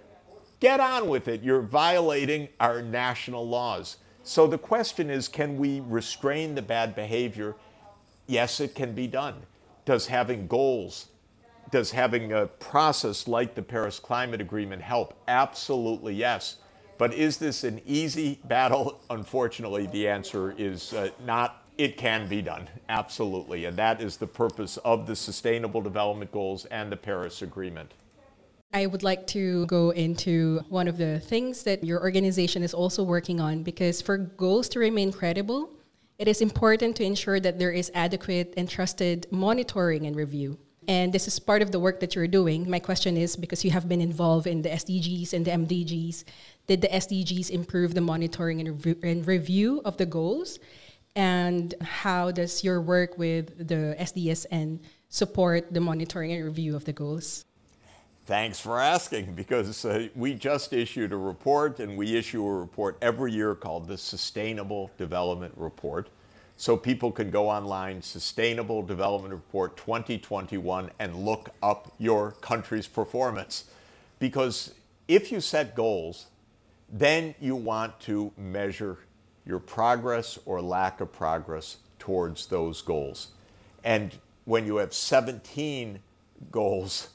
Get 0.60 0.80
on 0.80 1.10
with 1.10 1.28
it. 1.28 1.42
You're 1.42 1.62
violating 1.62 2.50
our 2.60 2.82
national 2.82 3.48
laws. 3.48 3.98
So 4.24 4.46
the 4.48 4.58
question 4.58 5.10
is 5.10 5.28
can 5.28 5.58
we 5.58 5.80
restrain 5.80 6.56
the 6.56 6.62
bad 6.62 6.96
behavior? 6.96 7.56
Yes, 8.28 8.60
it 8.60 8.76
can 8.76 8.94
be 8.94 9.08
done. 9.08 9.42
Does 9.90 10.06
having 10.06 10.46
goals, 10.46 11.08
does 11.72 11.90
having 11.90 12.32
a 12.32 12.46
process 12.46 13.28
like 13.28 13.56
the 13.56 13.64
Paris 13.64 13.98
Climate 13.98 14.40
Agreement 14.40 14.84
help? 14.84 15.20
Absolutely 15.28 16.14
yes. 16.14 16.58
But 17.00 17.16
is 17.16 17.38
this 17.38 17.64
an 17.64 17.82
easy 17.88 18.40
battle? 18.44 19.02
Unfortunately, 19.10 19.88
the 19.88 20.08
answer 20.08 20.54
is 20.60 20.94
uh, 20.94 21.10
not. 21.26 21.66
It 21.80 21.98
can 21.98 22.28
be 22.28 22.44
done, 22.44 22.70
absolutely. 22.88 23.66
And 23.66 23.76
that 23.78 24.00
is 24.00 24.18
the 24.18 24.28
purpose 24.28 24.78
of 24.86 25.08
the 25.08 25.16
Sustainable 25.16 25.82
Development 25.82 26.32
Goals 26.32 26.66
and 26.66 26.92
the 26.92 26.98
Paris 26.98 27.42
Agreement. 27.42 27.92
I 28.72 28.86
would 28.86 29.02
like 29.02 29.26
to 29.28 29.66
go 29.66 29.90
into 29.90 30.60
one 30.70 30.88
of 30.88 31.00
the 31.00 31.20
things 31.20 31.64
that 31.64 31.84
your 31.84 32.00
organization 32.00 32.62
is 32.62 32.76
also 32.76 33.02
working 33.02 33.42
on 33.42 33.64
because 33.64 34.04
for 34.04 34.20
goals 34.20 34.70
to 34.70 34.80
remain 34.80 35.12
credible, 35.12 35.72
it 36.20 36.28
is 36.28 36.42
important 36.42 36.98
to 36.98 37.04
ensure 37.04 37.40
that 37.40 37.58
there 37.58 37.72
is 37.72 37.90
adequate 37.96 38.54
and 38.58 38.70
trusted 38.70 39.26
monitoring 39.32 40.06
and 40.06 40.16
review. 40.18 40.60
And 40.86 41.14
this 41.14 41.28
is 41.28 41.40
part 41.40 41.62
of 41.62 41.72
the 41.72 41.80
work 41.80 42.02
that 42.02 42.14
you're 42.14 42.28
doing. 42.28 42.70
My 42.70 42.80
question 42.80 43.16
is 43.16 43.38
because 43.38 43.64
you 43.64 43.72
have 43.72 43.88
been 43.88 44.02
involved 44.02 44.46
in 44.46 44.62
the 44.62 44.70
SDGs 44.70 45.34
and 45.34 45.46
the 45.46 45.52
MDGs, 45.52 46.26
did 46.68 46.82
the 46.82 46.90
SDGs 46.90 47.50
improve 47.52 47.94
the 47.94 48.02
monitoring 48.02 48.60
and, 48.60 48.86
and 49.04 49.26
review 49.26 49.82
of 49.86 49.96
the 49.96 50.06
goals? 50.06 50.60
And 51.16 51.74
how 51.82 52.32
does 52.32 52.64
your 52.64 52.82
work 52.82 53.18
with 53.18 53.68
the 53.68 53.96
SDSN 53.98 54.80
support 55.08 55.74
the 55.74 55.80
monitoring 55.80 56.34
and 56.34 56.44
review 56.44 56.76
of 56.76 56.84
the 56.84 56.94
goals? 56.94 57.46
Thanks 58.30 58.60
for 58.60 58.80
asking 58.80 59.34
because 59.34 59.84
uh, 59.84 60.08
we 60.14 60.36
just 60.36 60.72
issued 60.72 61.14
a 61.14 61.18
report 61.18 61.80
and 61.80 61.98
we 61.98 62.16
issue 62.16 62.46
a 62.46 62.60
report 62.60 62.96
every 63.02 63.32
year 63.32 63.56
called 63.56 63.88
the 63.88 63.98
Sustainable 63.98 64.92
Development 65.00 65.52
Report. 65.58 66.10
So 66.56 66.78
people 66.78 67.12
can 67.12 67.32
go 67.32 67.50
online, 67.50 68.04
Sustainable 68.04 68.84
Development 68.84 69.34
Report 69.34 69.76
2021, 69.78 70.92
and 71.00 71.16
look 71.16 71.50
up 71.64 71.92
your 71.98 72.34
country's 72.34 72.86
performance. 72.86 73.64
Because 74.20 74.76
if 75.08 75.32
you 75.32 75.42
set 75.42 75.74
goals, 75.74 76.28
then 76.88 77.34
you 77.42 77.56
want 77.56 78.00
to 78.02 78.32
measure 78.38 79.00
your 79.44 79.58
progress 79.58 80.38
or 80.46 80.62
lack 80.62 81.02
of 81.02 81.12
progress 81.12 81.78
towards 81.98 82.46
those 82.46 82.84
goals. 82.84 83.30
And 83.84 84.16
when 84.46 84.68
you 84.68 84.76
have 84.76 84.94
17 84.94 85.98
goals 86.52 87.08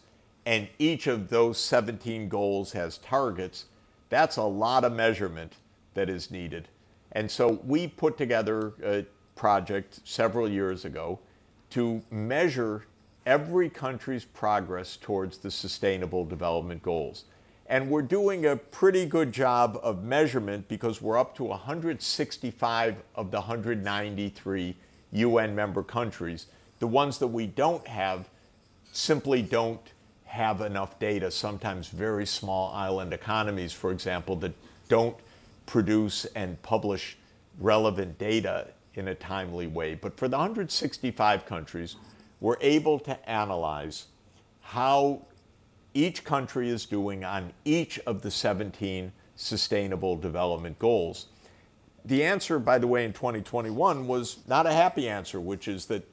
and 0.47 0.69
each 0.79 1.07
of 1.07 1.29
those 1.31 1.59
17 1.59 2.29
goals 2.29 2.73
has 2.73 2.99
targets, 2.99 3.67
that's 4.11 4.37
a 4.37 4.43
lot 4.43 4.85
of 4.85 4.93
measurement 4.93 5.55
that 5.95 6.09
is 6.11 6.31
needed. 6.31 6.69
And 7.13 7.31
so 7.31 7.61
we 7.65 7.89
put 7.89 8.19
together 8.19 8.73
a 8.85 9.07
project 9.37 10.01
several 10.05 10.49
years 10.49 10.85
ago 10.85 11.19
to 11.71 12.03
measure 12.11 12.85
every 13.27 13.71
country's 13.71 14.25
progress 14.25 14.97
towards 14.97 15.39
the 15.39 15.51
Sustainable 15.51 16.25
Development 16.25 16.83
Goals. 16.83 17.25
And 17.67 17.89
we're 17.89 18.03
doing 18.03 18.45
a 18.45 18.57
pretty 18.57 19.07
good 19.07 19.33
job 19.33 19.81
of 19.83 20.05
measurement 20.05 20.69
because 20.69 21.01
we're 21.01 21.19
up 21.19 21.35
to 21.37 21.45
165 21.45 23.03
of 23.15 23.31
the 23.31 23.39
193 23.39 24.77
UN 25.13 25.55
member 25.55 25.83
countries. 25.83 26.47
The 26.79 26.87
ones 26.87 27.19
that 27.19 27.29
we 27.29 27.47
don't 27.47 27.87
have 27.87 28.29
simply 28.93 29.41
don't 29.41 29.81
have 30.25 30.61
enough 30.61 30.99
data. 30.99 31.31
Sometimes 31.31 31.89
very 31.89 32.27
small 32.27 32.73
island 32.73 33.13
economies, 33.13 33.73
for 33.73 33.91
example, 33.93 34.37
that 34.37 34.53
don't 34.89 35.17
produce 35.67 36.25
and 36.35 36.61
publish 36.63 37.17
relevant 37.59 38.19
data 38.19 38.69
in 38.95 39.09
a 39.09 39.15
timely 39.15 39.67
way. 39.67 39.95
But 39.95 40.17
for 40.17 40.29
the 40.29 40.37
165 40.37 41.47
countries, 41.47 41.97
we're 42.41 42.57
able 42.61 42.99
to 43.01 43.31
analyze 43.31 44.07
how 44.61 45.23
each 45.95 46.25
country 46.25 46.69
is 46.69 46.87
doing 46.87 47.25
on 47.25 47.53
each 47.65 47.99
of 48.01 48.23
the 48.23 48.31
17 48.31 49.13
Sustainable 49.37 50.17
Development 50.17 50.79
Goals. 50.79 51.27
The 52.05 52.23
answer, 52.25 52.59
by 52.59 52.79
the 52.79 52.87
way, 52.87 53.05
in 53.05 53.13
2021 53.13 54.07
was 54.07 54.39
not 54.47 54.67
a 54.67 54.73
happy 54.73 55.09
answer, 55.09 55.41
which 55.41 55.69
is 55.69 55.87
that 55.87 56.07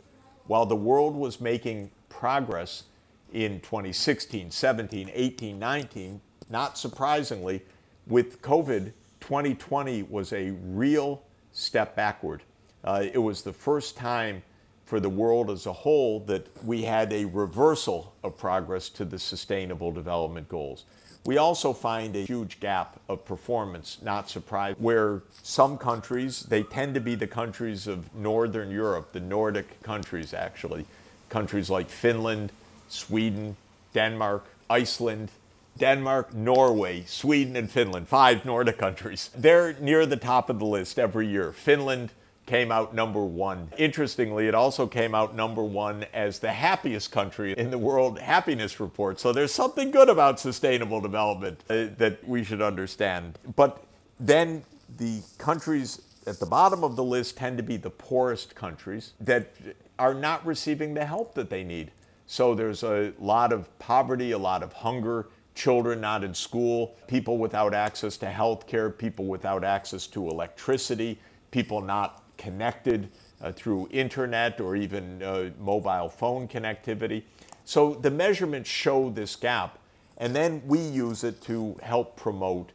while 0.48 0.65
the 0.65 0.75
world 0.75 1.15
was 1.15 1.41
making 1.41 1.91
progress 2.10 2.84
in 3.32 3.60
2016, 3.62 4.52
17, 4.52 5.12
18, 5.14 5.60
19, 5.60 6.22
not 6.50 6.78
surprisingly, 6.78 7.62
with 8.08 8.42
COVID, 8.42 8.92
2020 9.20 10.04
was 10.04 10.34
a 10.34 10.52
real 10.52 11.24
step 11.54 11.96
backward. 11.96 12.44
Uh, 12.84 13.06
it 13.14 13.20
was 13.20 13.44
the 13.44 13.54
first 13.54 13.96
time 13.96 14.42
for 14.86 15.00
the 15.00 15.10
world 15.10 15.50
as 15.50 15.68
a 15.68 15.72
whole 15.72 16.20
that 16.20 16.46
we 16.66 16.82
had 16.82 17.14
a 17.14 17.24
reversal 17.24 18.14
of 18.24 18.38
progress 18.38 18.90
to 18.90 19.06
the 19.06 19.18
Sustainable 19.18 19.92
Development 19.92 20.50
Goals. 20.50 20.84
We 21.24 21.38
also 21.38 21.72
find 21.72 22.16
a 22.16 22.26
huge 22.26 22.60
gap 22.60 23.00
of 23.08 23.24
performance, 23.24 24.00
not 24.02 24.30
surprised, 24.30 24.82
where 24.82 25.22
some 25.44 25.78
countries, 25.78 26.42
they 26.42 26.64
tend 26.64 26.96
to 26.96 27.00
be 27.00 27.16
the 27.16 27.28
countries 27.28 27.88
of 27.88 28.14
Northern 28.16 28.72
Europe, 28.72 29.14
the 29.14 29.20
Nordic 29.20 29.82
countries 29.84 30.34
actually, 30.34 30.86
countries 31.30 31.70
like 31.70 31.88
Finland, 31.88 32.52
Sweden, 32.92 33.56
Denmark, 33.94 34.46
Iceland, 34.70 35.32
Denmark, 35.78 36.34
Norway, 36.34 37.04
Sweden, 37.08 37.56
and 37.56 37.70
Finland, 37.70 38.08
five 38.08 38.46
Nordic 38.46 38.78
countries. 38.78 39.30
They're 39.36 39.74
near 39.74 40.06
the 40.06 40.18
top 40.18 40.50
of 40.50 40.60
the 40.60 40.66
list 40.66 41.00
every 41.00 41.28
year. 41.28 41.52
Finland 41.52 42.12
came 42.46 42.72
out 42.72 42.94
number 42.94 43.24
one. 43.24 43.70
Interestingly, 43.78 44.48
it 44.48 44.56
also 44.56 44.86
came 44.86 45.16
out 45.16 45.36
number 45.36 45.64
one 45.64 46.06
as 46.14 46.40
the 46.40 46.52
happiest 46.52 47.12
country 47.12 47.54
in 47.54 47.72
the 47.72 47.78
World 47.78 48.20
Happiness 48.20 48.80
Report. 48.80 49.20
So 49.20 49.32
there's 49.32 49.54
something 49.54 49.92
good 49.92 50.10
about 50.10 50.40
sustainable 50.40 51.00
development 51.00 51.64
uh, 51.70 51.86
that 51.98 52.28
we 52.28 52.44
should 52.44 52.62
understand. 52.62 53.40
But 53.56 53.82
then 54.20 54.64
the 54.98 55.22
countries 55.38 56.02
at 56.28 56.40
the 56.40 56.46
bottom 56.46 56.84
of 56.84 56.96
the 56.96 57.04
list 57.04 57.38
tend 57.38 57.58
to 57.58 57.64
be 57.64 57.78
the 57.78 57.90
poorest 57.90 58.54
countries 58.54 59.14
that 59.22 59.54
are 59.98 60.14
not 60.14 60.46
receiving 60.46 60.94
the 60.94 61.06
help 61.06 61.34
that 61.36 61.50
they 61.50 61.64
need. 61.64 61.92
So 62.32 62.56
there's 62.56 62.84
a 62.84 63.12
lot 63.20 63.52
of 63.52 63.78
poverty, 63.78 64.32
a 64.32 64.38
lot 64.38 64.64
of 64.64 64.72
hunger, 64.72 65.28
children 65.54 66.00
not 66.00 66.24
in 66.24 66.34
school, 66.34 66.96
people 67.06 67.38
without 67.38 67.74
access 67.74 68.16
to 68.20 68.28
health 68.28 68.68
care, 68.68 68.90
people 68.90 69.26
without 69.26 69.66
access 69.66 70.08
to 70.08 70.30
electricity, 70.30 71.20
people 71.52 71.82
not 71.82 72.24
connected 72.38 73.10
uh, 73.42 73.52
through 73.52 73.90
internet 73.92 74.62
or 74.62 74.78
even 74.78 75.22
uh, 75.22 75.50
mobile 75.60 76.08
phone 76.08 76.48
connectivity. 76.48 77.24
So 77.66 77.96
the 77.96 78.10
measurements 78.10 78.70
show 78.70 79.10
this 79.10 79.36
gap, 79.36 79.78
and 80.18 80.34
then 80.34 80.62
we 80.66 80.80
use 80.80 81.26
it 81.26 81.42
to 81.42 81.76
help 81.84 82.16
promote 82.16 82.72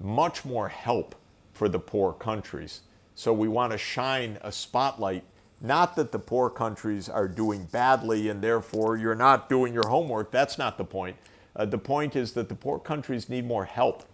much 0.00 0.44
more 0.44 0.68
help 0.68 1.14
for 1.52 1.68
the 1.68 1.78
poor 1.78 2.12
countries. 2.12 2.80
So 3.14 3.32
we 3.32 3.46
want 3.46 3.70
to 3.70 3.78
shine 3.78 4.38
a 4.42 4.50
spotlight 4.50 5.22
not 5.60 5.96
that 5.96 6.12
the 6.12 6.18
poor 6.18 6.50
countries 6.50 7.08
are 7.08 7.28
doing 7.28 7.64
badly 7.66 8.28
and 8.28 8.42
therefore 8.42 8.96
you're 8.96 9.14
not 9.14 9.48
doing 9.48 9.72
your 9.72 9.88
homework. 9.88 10.30
That's 10.30 10.58
not 10.58 10.76
the 10.76 10.84
point. 10.84 11.16
Uh, 11.54 11.64
the 11.64 11.78
point 11.78 12.14
is 12.14 12.32
that 12.32 12.48
the 12.48 12.54
poor 12.54 12.78
countries 12.78 13.28
need 13.28 13.46
more 13.46 13.64
help 13.64 14.04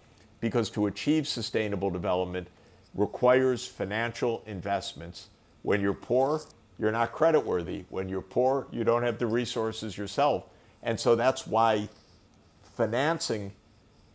because 0.40 0.70
to 0.70 0.86
achieve 0.86 1.26
sustainable 1.26 1.90
development 1.90 2.48
requires 2.94 3.66
financial 3.66 4.42
investments. 4.46 5.28
When 5.62 5.80
you're 5.80 5.94
poor, 5.94 6.42
you're 6.78 6.92
not 6.92 7.12
creditworthy. 7.12 7.84
When 7.88 8.08
you're 8.08 8.20
poor, 8.20 8.66
you 8.70 8.84
don't 8.84 9.02
have 9.02 9.18
the 9.18 9.26
resources 9.26 9.96
yourself. 9.96 10.44
And 10.82 10.98
so 10.98 11.14
that's 11.16 11.46
why 11.46 11.88
financing 12.62 13.52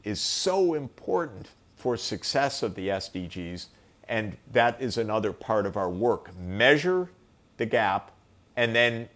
is 0.04 0.20
so 0.22 0.74
important 0.74 1.50
for 1.76 1.98
success 1.98 2.64
of 2.64 2.76
the 2.76 2.90
SDGs. 2.90 3.68
And 4.08 4.38
that 4.52 4.82
is 4.82 4.98
another 4.98 5.34
part 5.34 5.66
of 5.66 5.76
our 5.76 5.90
work. 5.90 6.38
Measure 6.38 7.10
the 7.58 7.66
gap 7.66 8.12
and 8.56 8.76
then 8.76 9.10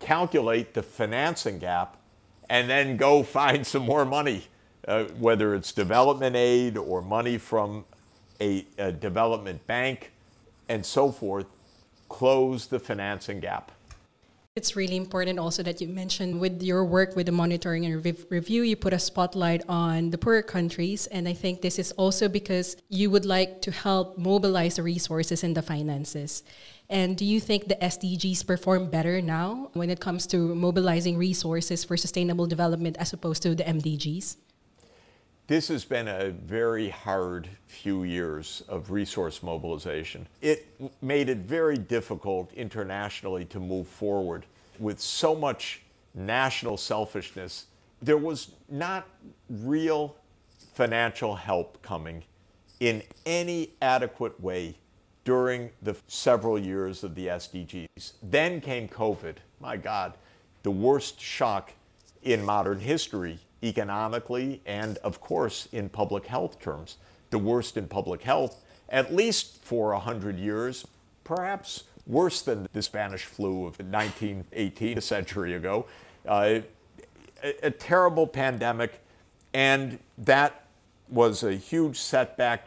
calculate 0.00 0.74
the 0.74 0.82
financing 0.82 1.58
gap 1.58 1.96
and 2.48 2.68
then 2.68 2.96
go 2.96 3.22
find 3.38 3.66
some 3.66 3.84
more 3.84 4.04
money, 4.04 4.44
uh, 4.86 5.04
whether 5.18 5.54
it's 5.54 5.72
development 5.72 6.36
aid 6.36 6.76
or 6.76 7.00
money 7.02 7.38
from 7.38 7.84
a, 8.40 8.66
a 8.78 8.92
development 8.92 9.66
bank 9.66 10.12
and 10.68 10.84
so 10.84 11.10
forth, 11.10 11.46
close 12.08 12.66
the 12.66 12.78
financing 12.78 13.40
gap. 13.40 13.72
It's 14.56 14.74
really 14.74 14.96
important 14.96 15.38
also 15.38 15.62
that 15.64 15.82
you 15.82 15.88
mentioned 15.88 16.40
with 16.40 16.62
your 16.62 16.82
work 16.82 17.14
with 17.14 17.26
the 17.26 17.32
monitoring 17.32 17.84
and 17.84 18.02
rev- 18.02 18.24
review, 18.30 18.62
you 18.62 18.74
put 18.74 18.94
a 18.94 18.98
spotlight 18.98 19.62
on 19.68 20.08
the 20.08 20.16
poorer 20.16 20.40
countries. 20.40 21.06
And 21.08 21.28
I 21.28 21.34
think 21.34 21.60
this 21.60 21.78
is 21.78 21.92
also 21.92 22.26
because 22.26 22.78
you 22.88 23.10
would 23.10 23.26
like 23.26 23.60
to 23.62 23.70
help 23.70 24.16
mobilize 24.16 24.76
the 24.76 24.82
resources 24.82 25.44
and 25.44 25.54
the 25.54 25.60
finances. 25.60 26.42
And 26.88 27.16
do 27.16 27.24
you 27.24 27.40
think 27.40 27.66
the 27.66 27.76
SDGs 27.76 28.46
perform 28.46 28.90
better 28.90 29.20
now 29.20 29.70
when 29.72 29.90
it 29.90 29.98
comes 29.98 30.26
to 30.28 30.54
mobilizing 30.54 31.18
resources 31.18 31.84
for 31.84 31.96
sustainable 31.96 32.46
development 32.46 32.96
as 32.98 33.12
opposed 33.12 33.42
to 33.42 33.54
the 33.54 33.64
MDGs? 33.64 34.36
This 35.48 35.68
has 35.68 35.84
been 35.84 36.08
a 36.08 36.30
very 36.30 36.88
hard 36.88 37.48
few 37.66 38.02
years 38.02 38.62
of 38.68 38.90
resource 38.90 39.42
mobilization. 39.42 40.26
It 40.42 40.66
made 41.00 41.28
it 41.28 41.38
very 41.38 41.76
difficult 41.76 42.52
internationally 42.52 43.44
to 43.46 43.60
move 43.60 43.86
forward 43.86 44.46
with 44.78 45.00
so 45.00 45.34
much 45.34 45.82
national 46.14 46.76
selfishness. 46.76 47.66
There 48.02 48.16
was 48.16 48.52
not 48.68 49.06
real 49.48 50.16
financial 50.74 51.36
help 51.36 51.80
coming 51.80 52.24
in 52.80 53.02
any 53.24 53.70
adequate 53.80 54.40
way 54.40 54.76
during 55.26 55.70
the 55.82 55.96
several 56.06 56.56
years 56.56 57.02
of 57.02 57.16
the 57.16 57.26
SDGs. 57.26 58.12
Then 58.22 58.60
came 58.60 58.88
COVID. 58.88 59.34
My 59.60 59.76
God, 59.76 60.14
the 60.62 60.70
worst 60.70 61.20
shock 61.20 61.72
in 62.22 62.44
modern 62.44 62.78
history, 62.78 63.40
economically 63.62 64.62
and, 64.64 64.98
of 64.98 65.20
course, 65.20 65.68
in 65.72 65.88
public 65.88 66.26
health 66.26 66.60
terms. 66.60 66.96
The 67.30 67.38
worst 67.38 67.76
in 67.76 67.88
public 67.88 68.22
health, 68.22 68.64
at 68.88 69.12
least 69.12 69.64
for 69.64 69.92
100 69.94 70.38
years, 70.38 70.86
perhaps 71.24 71.82
worse 72.06 72.40
than 72.42 72.68
the 72.72 72.82
Spanish 72.82 73.24
flu 73.24 73.66
of 73.66 73.80
1918, 73.80 74.96
a 74.96 75.00
century 75.00 75.54
ago. 75.54 75.86
Uh, 76.24 76.60
a, 77.42 77.54
a 77.64 77.70
terrible 77.72 78.28
pandemic, 78.28 79.00
and 79.52 79.98
that 80.18 80.66
was 81.08 81.42
a 81.42 81.54
huge 81.54 81.98
setback 81.98 82.64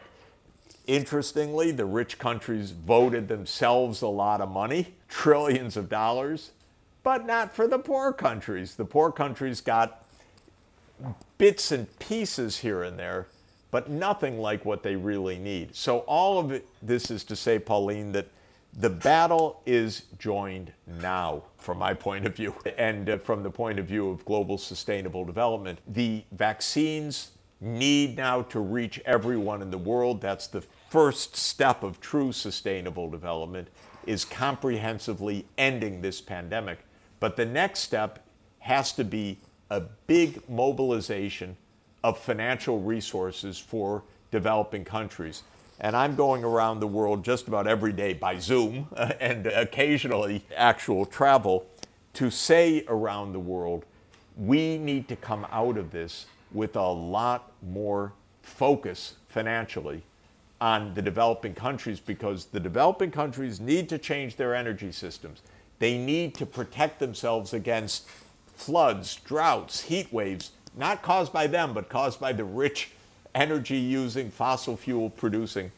Interestingly, 0.90 1.70
the 1.70 1.84
rich 1.84 2.18
countries 2.18 2.72
voted 2.72 3.28
themselves 3.28 4.02
a 4.02 4.08
lot 4.08 4.40
of 4.40 4.50
money, 4.50 4.96
trillions 5.08 5.76
of 5.76 5.88
dollars, 5.88 6.50
but 7.04 7.24
not 7.24 7.54
for 7.54 7.68
the 7.68 7.78
poor 7.78 8.12
countries. 8.12 8.74
The 8.74 8.84
poor 8.84 9.12
countries 9.12 9.60
got 9.60 10.04
bits 11.38 11.70
and 11.70 11.96
pieces 12.00 12.58
here 12.58 12.82
and 12.82 12.98
there, 12.98 13.28
but 13.70 13.88
nothing 13.88 14.40
like 14.40 14.64
what 14.64 14.82
they 14.82 14.96
really 14.96 15.38
need. 15.38 15.76
So, 15.76 16.00
all 16.08 16.40
of 16.40 16.50
it, 16.50 16.66
this 16.82 17.08
is 17.08 17.22
to 17.26 17.36
say, 17.36 17.60
Pauline, 17.60 18.10
that 18.10 18.26
the 18.76 18.90
battle 18.90 19.62
is 19.66 20.06
joined 20.18 20.72
now, 20.88 21.44
from 21.58 21.78
my 21.78 21.94
point 21.94 22.26
of 22.26 22.34
view, 22.34 22.52
and 22.76 23.10
uh, 23.10 23.18
from 23.18 23.44
the 23.44 23.50
point 23.50 23.78
of 23.78 23.86
view 23.86 24.10
of 24.10 24.24
global 24.24 24.58
sustainable 24.58 25.24
development. 25.24 25.78
The 25.86 26.24
vaccines 26.32 27.30
need 27.60 28.16
now 28.16 28.42
to 28.42 28.58
reach 28.58 29.00
everyone 29.04 29.62
in 29.62 29.70
the 29.70 29.78
world. 29.78 30.20
That's 30.20 30.48
the 30.48 30.64
first 30.90 31.36
step 31.36 31.84
of 31.84 32.00
true 32.00 32.32
sustainable 32.32 33.08
development 33.08 33.68
is 34.06 34.24
comprehensively 34.24 35.46
ending 35.56 36.02
this 36.02 36.20
pandemic. 36.20 36.80
But 37.20 37.36
the 37.36 37.46
next 37.46 37.80
step 37.80 38.26
has 38.58 38.92
to 38.94 39.04
be 39.04 39.38
a 39.70 39.80
big 40.08 40.46
mobilization 40.48 41.56
of 42.02 42.18
financial 42.18 42.80
resources 42.80 43.56
for 43.56 44.02
developing 44.32 44.84
countries. 44.84 45.44
And 45.78 45.94
I'm 45.94 46.16
going 46.16 46.42
around 46.42 46.80
the 46.80 46.88
world 46.88 47.24
just 47.24 47.46
about 47.46 47.68
every 47.68 47.92
day 47.92 48.12
by 48.12 48.40
Zoom 48.40 48.88
and 49.20 49.46
occasionally 49.46 50.44
actual 50.56 51.06
travel 51.06 51.66
to 52.14 52.30
say 52.30 52.84
around 52.88 53.32
the 53.32 53.38
world, 53.38 53.84
we 54.36 54.76
need 54.76 55.06
to 55.08 55.14
come 55.14 55.46
out 55.52 55.78
of 55.78 55.92
this 55.92 56.26
with 56.50 56.74
a 56.74 56.88
lot 56.88 57.52
more 57.62 58.12
focus 58.42 59.14
financially 59.28 60.02
on 60.60 60.92
the 60.94 61.02
developing 61.02 61.54
countries 61.54 62.00
because 62.00 62.46
the 62.46 62.60
developing 62.60 63.10
countries 63.10 63.60
need 63.60 63.88
to 63.88 63.98
change 63.98 64.36
their 64.36 64.54
energy 64.54 64.92
systems. 64.92 65.42
They 65.78 65.96
need 65.96 66.34
to 66.34 66.46
protect 66.46 66.98
themselves 66.98 67.54
against 67.54 68.06
floods, 68.54 69.16
droughts, 69.16 69.80
heat 69.80 70.12
waves, 70.12 70.50
not 70.76 71.02
caused 71.02 71.32
by 71.32 71.46
them, 71.46 71.72
but 71.72 71.88
caused 71.88 72.20
by 72.20 72.32
the 72.32 72.44
rich 72.44 72.90
energy 73.34 73.78
using, 73.78 74.30
fossil 74.30 74.76
fuel 74.76 75.08
producing 75.08 75.72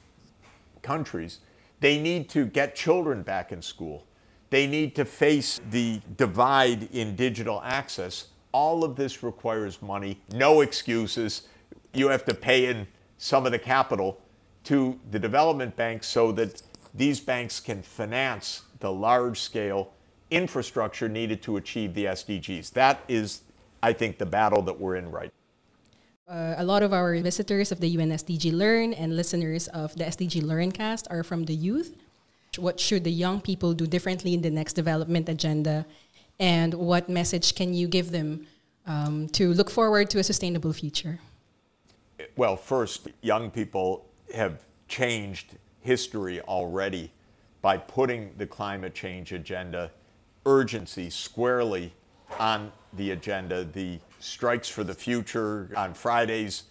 countries. 0.83 1.39
They 1.81 2.01
need 2.01 2.29
to 2.31 2.47
get 2.47 2.75
children 2.75 3.23
back 3.23 3.53
in 3.53 3.63
school. 3.63 4.05
They 4.51 4.67
need 4.67 4.95
to 4.97 5.05
face 5.05 5.61
the 5.71 6.01
divide 6.17 6.89
in 6.93 7.17
digital 7.17 7.63
access. 7.65 8.27
All 8.53 8.85
of 8.85 8.97
this 8.97 9.23
requires 9.23 9.81
money, 9.81 10.21
no 10.33 10.61
excuses. 10.61 11.43
You 11.95 12.09
have 12.09 12.25
to 12.27 12.35
pay 12.35 12.67
in 12.67 12.87
some 13.17 13.47
of 13.47 13.53
the 13.53 13.59
capital 13.59 14.21
to 14.65 14.99
the 15.11 15.19
development 15.19 15.77
banks 15.77 16.07
so 16.07 16.33
that 16.33 16.63
these 16.95 17.21
banks 17.21 17.61
can 17.61 17.83
finance 17.83 18.63
the 18.81 18.93
large 18.93 19.41
scale 19.41 19.93
infrastructure 20.31 21.09
needed 21.09 21.43
to 21.43 21.57
achieve 21.57 21.95
the 21.95 22.07
SDGs. 22.07 22.73
That 22.73 23.03
is, 23.09 23.43
I 23.83 23.93
think, 23.93 24.19
the 24.19 24.27
battle 24.27 24.63
that 24.63 24.79
we're 24.79 24.97
in 24.97 25.11
right 25.11 25.33
Uh, 26.29 26.55
a 26.57 26.65
lot 26.65 26.83
of 26.83 26.93
our 26.93 27.13
visitors 27.21 27.73
of 27.73 27.81
the 27.81 27.89
UN 27.99 28.11
SDG 28.11 28.53
Learn 28.53 28.95
and 28.95 29.15
listeners 29.15 29.69
of 29.69 29.95
the 29.99 30.05
SDG 30.05 30.41
Learncast 30.41 31.07
are 31.11 31.23
from 31.23 31.45
the 31.45 31.55
youth. 31.55 31.91
What 32.57 32.81
should 32.81 33.05
the 33.05 33.13
young 33.13 33.41
people 33.41 33.75
do 33.75 33.87
differently 33.87 34.33
in 34.33 34.41
the 34.41 34.51
next 34.51 34.73
development 34.73 35.29
agenda? 35.29 35.85
And 36.39 36.73
what 36.75 37.09
message 37.09 37.55
can 37.55 37.75
you 37.75 37.87
give 37.89 38.13
them 38.13 38.47
um, 38.87 39.29
to 39.37 39.53
look 39.53 39.69
forward 39.69 40.09
to 40.11 40.19
a 40.21 40.25
sustainable 40.25 40.73
future? 40.73 41.19
Well, 42.37 42.57
first, 42.57 43.09
young 43.21 43.51
people 43.51 44.07
have 44.33 44.61
changed 44.89 45.57
history 45.81 46.41
already 46.43 47.11
by 47.61 47.77
putting 47.77 48.33
the 48.39 48.47
climate 48.47 48.95
change 48.95 49.33
agenda 49.33 49.91
urgency 50.45 51.09
squarely 51.11 51.93
on 52.39 52.73
the 52.95 53.13
agenda. 53.13 53.65
The 53.65 53.99
Strikes 54.19 54.69
for 54.69 54.85
the 54.85 54.95
Future 54.95 55.71
on 55.77 55.95
Fridays 55.95 56.65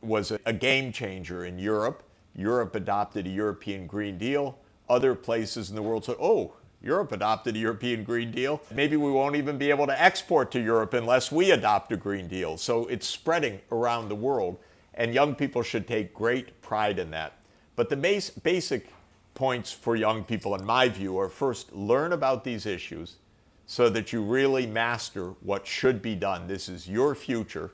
was 0.00 0.32
a, 0.44 0.52
game 0.52 0.92
changer 0.92 1.44
in 1.44 1.58
Europe. 1.58 2.02
Europe 2.34 2.74
adopted 2.74 3.26
a 3.26 3.30
European 3.30 3.86
Green 3.86 4.16
Deal. 4.16 4.58
Other 4.88 5.14
places 5.14 5.70
in 5.70 5.76
the 5.76 5.82
world 5.82 6.04
said, 6.04 6.16
oh, 6.20 6.54
Europe 6.80 7.12
adopted 7.12 7.56
a 7.56 7.58
European 7.58 8.04
Green 8.04 8.30
Deal. 8.30 8.60
Maybe 8.72 8.96
we 8.96 9.10
won't 9.10 9.34
even 9.36 9.58
be 9.58 9.70
able 9.70 9.86
to 9.86 10.00
export 10.00 10.52
to 10.52 10.60
Europe 10.60 10.94
unless 10.94 11.32
we 11.32 11.50
adopt 11.50 11.92
a 11.92 11.96
Green 11.96 12.28
Deal. 12.28 12.56
So 12.56 12.86
it's 12.86 13.06
spreading 13.06 13.60
around 13.72 14.08
the 14.08 14.14
world, 14.14 14.58
and 14.98 15.14
young 15.14 15.34
people 15.34 15.62
should 15.62 15.88
take 15.88 16.12
great 16.12 16.60
pride 16.60 16.98
in 16.98 17.10
that. 17.12 17.38
But 17.76 17.88
the 17.88 17.96
base, 17.96 18.28
basic 18.28 18.92
points 19.34 19.72
for 19.72 19.96
young 19.96 20.22
people, 20.24 20.54
in 20.54 20.66
my 20.66 20.90
view, 20.90 21.18
are 21.18 21.30
first 21.30 21.72
learn 21.72 22.12
about 22.12 22.44
these 22.44 22.66
issues 22.66 23.16
so 23.64 23.88
that 23.88 24.12
you 24.12 24.22
really 24.22 24.66
master 24.66 25.30
what 25.40 25.66
should 25.66 26.02
be 26.02 26.14
done. 26.14 26.46
This 26.46 26.68
is 26.68 26.86
your 26.86 27.14
future. 27.14 27.70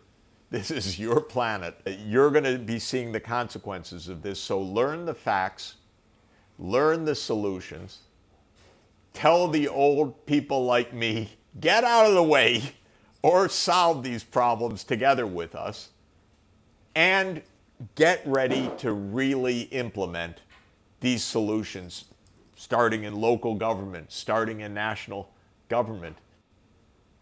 This 0.51 0.71
is 0.71 1.01
your 1.01 1.21
planet. 1.21 1.81
You're 2.07 2.31
going 2.31 2.45
to 2.45 2.59
be 2.59 2.79
seeing 2.79 3.11
the 3.11 3.19
consequences 3.19 4.09
of 4.09 4.23
this. 4.23 4.39
So 4.39 4.61
learn 4.61 5.05
the 5.05 5.15
facts, 5.15 5.77
learn 6.61 7.05
the 7.05 7.17
solutions 7.17 8.03
tell 9.15 9.49
the 9.49 9.69
old 9.69 10.27
people 10.27 10.67
like 10.67 10.93
me, 10.93 11.31
get 11.59 11.85
out 11.85 12.05
of 12.05 12.15
the 12.15 12.23
way 12.23 12.75
or 13.23 13.49
solve 13.49 14.03
these 14.03 14.23
problems 14.23 14.85
together 14.85 15.27
with 15.27 15.55
us, 15.55 15.89
and 16.95 17.43
get 17.95 18.23
ready 18.25 18.71
to 18.79 18.93
really 18.93 19.63
implement 19.63 20.41
these 21.01 21.23
solutions, 21.23 22.07
starting 22.57 23.05
in 23.05 23.21
local 23.21 23.55
government, 23.55 24.13
starting 24.13 24.61
in 24.61 24.73
national 24.73 25.31
government. 25.69 26.17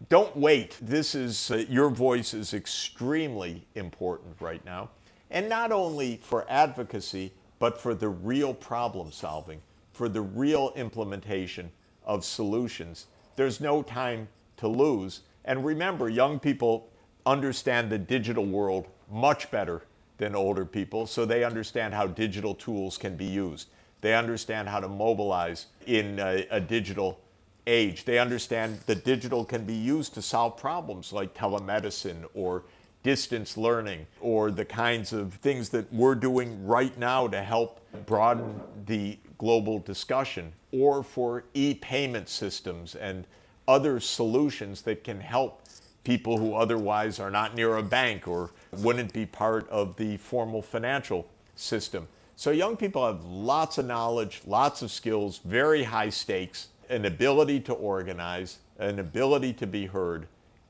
Don't 0.09 0.35
wait. 0.35 0.77
This 0.81 1.15
is, 1.15 1.51
uh, 1.51 1.65
your 1.69 1.89
voice 1.89 2.33
is 2.33 2.53
extremely 2.53 3.65
important 3.75 4.35
right 4.39 4.63
now. 4.65 4.89
And 5.31 5.49
not 5.49 5.71
only 5.71 6.17
for 6.17 6.45
advocacy, 6.49 7.33
but 7.59 7.79
for 7.79 7.95
the 7.95 8.09
real 8.09 8.53
problem 8.53 9.11
solving, 9.11 9.61
for 9.93 10.09
the 10.09 10.21
real 10.21 10.73
implementation 10.75 11.71
of 12.05 12.25
solutions. 12.25 13.07
There's 13.35 13.61
no 13.61 13.81
time 13.81 14.27
to 14.57 14.67
lose. 14.67 15.21
And 15.45 15.65
remember, 15.65 16.09
young 16.09 16.39
people 16.39 16.89
understand 17.25 17.89
the 17.89 17.97
digital 17.97 18.45
world 18.45 18.87
much 19.11 19.51
better 19.51 19.83
than 20.17 20.35
older 20.35 20.65
people, 20.65 21.07
so 21.07 21.25
they 21.25 21.43
understand 21.43 21.93
how 21.93 22.07
digital 22.07 22.55
tools 22.55 22.97
can 22.97 23.15
be 23.15 23.25
used. 23.25 23.67
They 24.01 24.15
understand 24.15 24.67
how 24.67 24.79
to 24.79 24.87
mobilize 24.87 25.67
in 25.85 26.19
a, 26.19 26.45
a 26.51 26.59
digital 26.59 27.19
age. 27.65 28.05
They 28.05 28.19
understand 28.19 28.79
that 28.85 29.05
digital 29.05 29.45
can 29.45 29.65
be 29.65 29.73
used 29.73 30.13
to 30.15 30.21
solve 30.21 30.57
problems 30.57 31.13
like 31.13 31.33
telemedicine 31.33 32.25
or 32.33 32.63
distance 33.03 33.57
learning 33.57 34.07
or 34.21 34.49
the 34.49 34.65
kinds 34.65 35.13
of 35.13 35.33
things 35.35 35.69
that 35.69 35.91
we're 35.91 36.15
doing 36.15 36.65
right 36.65 36.97
now 36.97 37.27
to 37.27 37.41
help 37.41 37.79
broaden 38.05 38.59
the 38.85 39.17
global 39.37 39.79
discussion 39.79 40.53
or 40.71 41.03
for 41.03 41.43
e-payment 41.53 42.29
systems 42.29 42.95
and 42.95 43.25
other 43.67 43.99
solutions 43.99 44.81
that 44.81 45.03
can 45.03 45.19
help 45.19 45.61
people 46.03 46.37
who 46.37 46.53
otherwise 46.53 47.19
are 47.19 47.31
not 47.31 47.55
near 47.55 47.77
a 47.77 47.83
bank 47.83 48.27
or 48.27 48.51
wouldn't 48.79 49.13
be 49.13 49.25
part 49.25 49.69
of 49.69 49.95
the 49.97 50.17
formal 50.17 50.61
financial 50.61 51.27
system. 51.55 52.07
So 52.35 52.51
young 52.51 52.77
people 52.77 53.05
have 53.05 53.23
lots 53.23 53.77
of 53.77 53.85
knowledge, 53.85 54.41
lots 54.45 54.81
of 54.81 54.91
skills, 54.91 55.39
very 55.45 55.83
high 55.83 56.09
stakes, 56.09 56.69
an 56.89 57.05
ability 57.05 57.59
to 57.61 57.73
organize, 57.73 58.59
an 58.79 58.99
ability 58.99 59.53
to 59.53 59.67
be 59.67 59.85
heard. 59.85 60.27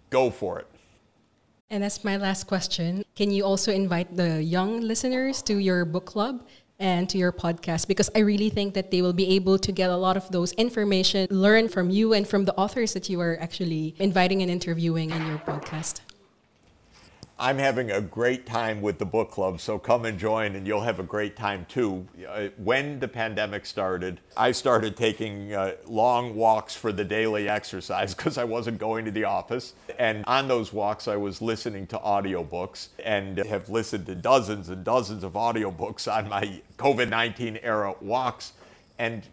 Go 0.10 0.30
for 0.30 0.60
it. 0.60 0.68
And 1.70 1.82
that's 1.82 2.04
my 2.04 2.18
last 2.18 2.46
question. 2.46 3.04
Can 3.16 3.32
you 3.32 3.44
also 3.44 3.72
invite 3.72 4.16
the 4.16 4.44
young 4.44 4.82
listeners 4.82 5.42
to 5.44 5.58
your 5.58 5.86
book 5.86 6.06
club? 6.06 6.44
and 6.80 7.08
to 7.08 7.18
your 7.18 7.32
podcast 7.32 7.88
because 7.88 8.10
I 8.16 8.20
really 8.20 8.50
think 8.50 8.74
that 8.74 8.92
they 8.92 9.02
will 9.02 9.14
be 9.14 9.36
able 9.36 9.58
to 9.60 9.72
get 9.72 9.90
a 9.90 9.96
lot 9.96 10.18
of 10.18 10.30
those 10.32 10.52
information, 10.54 11.28
learn 11.30 11.70
from 11.70 11.90
you 11.90 12.14
and 12.14 12.28
from 12.28 12.46
the 12.46 12.54
authors 12.56 12.94
that 12.94 13.10
you 13.10 13.22
are 13.22 13.38
actually 13.40 13.96
inviting 14.00 14.42
and 14.42 14.52
interviewing 14.52 15.12
in 15.12 15.26
your 15.28 15.38
podcast. 15.38 16.02
I'm 17.44 17.58
having 17.58 17.92
a 17.92 18.00
great 18.00 18.46
time 18.46 18.82
with 18.82 19.00
the 19.00 19.06
book 19.06 19.30
club, 19.30 19.60
so 19.60 19.78
come 19.78 20.06
and 20.06 20.18
join, 20.18 20.56
and 20.56 20.66
you'll 20.66 20.84
have 20.84 21.02
a 21.02 21.04
great 21.04 21.36
time 21.36 21.66
too. 21.68 22.08
Uh, 22.26 22.48
when 22.56 23.02
the 23.02 23.08
pandemic 23.10 23.66
started, 23.66 24.22
I 24.38 24.54
started 24.54 24.96
taking 24.96 25.54
uh, 25.54 25.74
long 25.86 26.38
walks 26.38 26.74
for 26.74 26.94
the 26.94 27.04
daily 27.04 27.50
exercise 27.50 28.16
because 28.16 28.38
I 28.38 28.46
wasn't 28.46 28.78
going 28.78 29.04
to 29.04 29.12
the 29.12 29.26
office. 29.26 29.74
And 30.00 30.24
on 30.26 30.48
those 30.48 30.72
walks, 30.72 31.10
I 31.10 31.18
was 31.18 31.42
listening 31.42 31.86
to 31.88 31.98
audiobooks 31.98 32.88
and 33.04 33.38
have 33.40 33.68
listened 33.68 34.06
to 34.06 34.16
dozens 34.16 34.70
and 34.70 34.86
dozens 34.86 35.26
of 35.26 35.34
audiobooks 35.34 36.10
on 36.10 36.30
my 36.30 36.62
COVID 36.78 37.10
19 37.10 37.60
era 37.62 37.94
walks. 38.00 38.54
And 38.98 39.28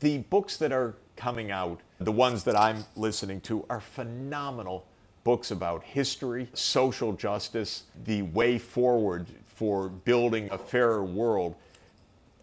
the 0.00 0.20
books 0.30 0.56
that 0.56 0.72
are 0.72 0.94
coming 1.14 1.50
out, 1.50 1.82
the 1.98 2.10
ones 2.10 2.44
that 2.44 2.58
I'm 2.58 2.86
listening 2.96 3.42
to, 3.42 3.66
are 3.68 3.80
phenomenal 3.80 4.86
books 5.24 5.50
about 5.50 5.82
history, 5.82 6.48
social 6.52 7.14
justice, 7.14 7.84
the 8.04 8.22
way 8.22 8.58
forward 8.58 9.26
for 9.46 9.88
building 9.88 10.48
a 10.50 10.58
fairer 10.58 11.02
world. 11.02 11.54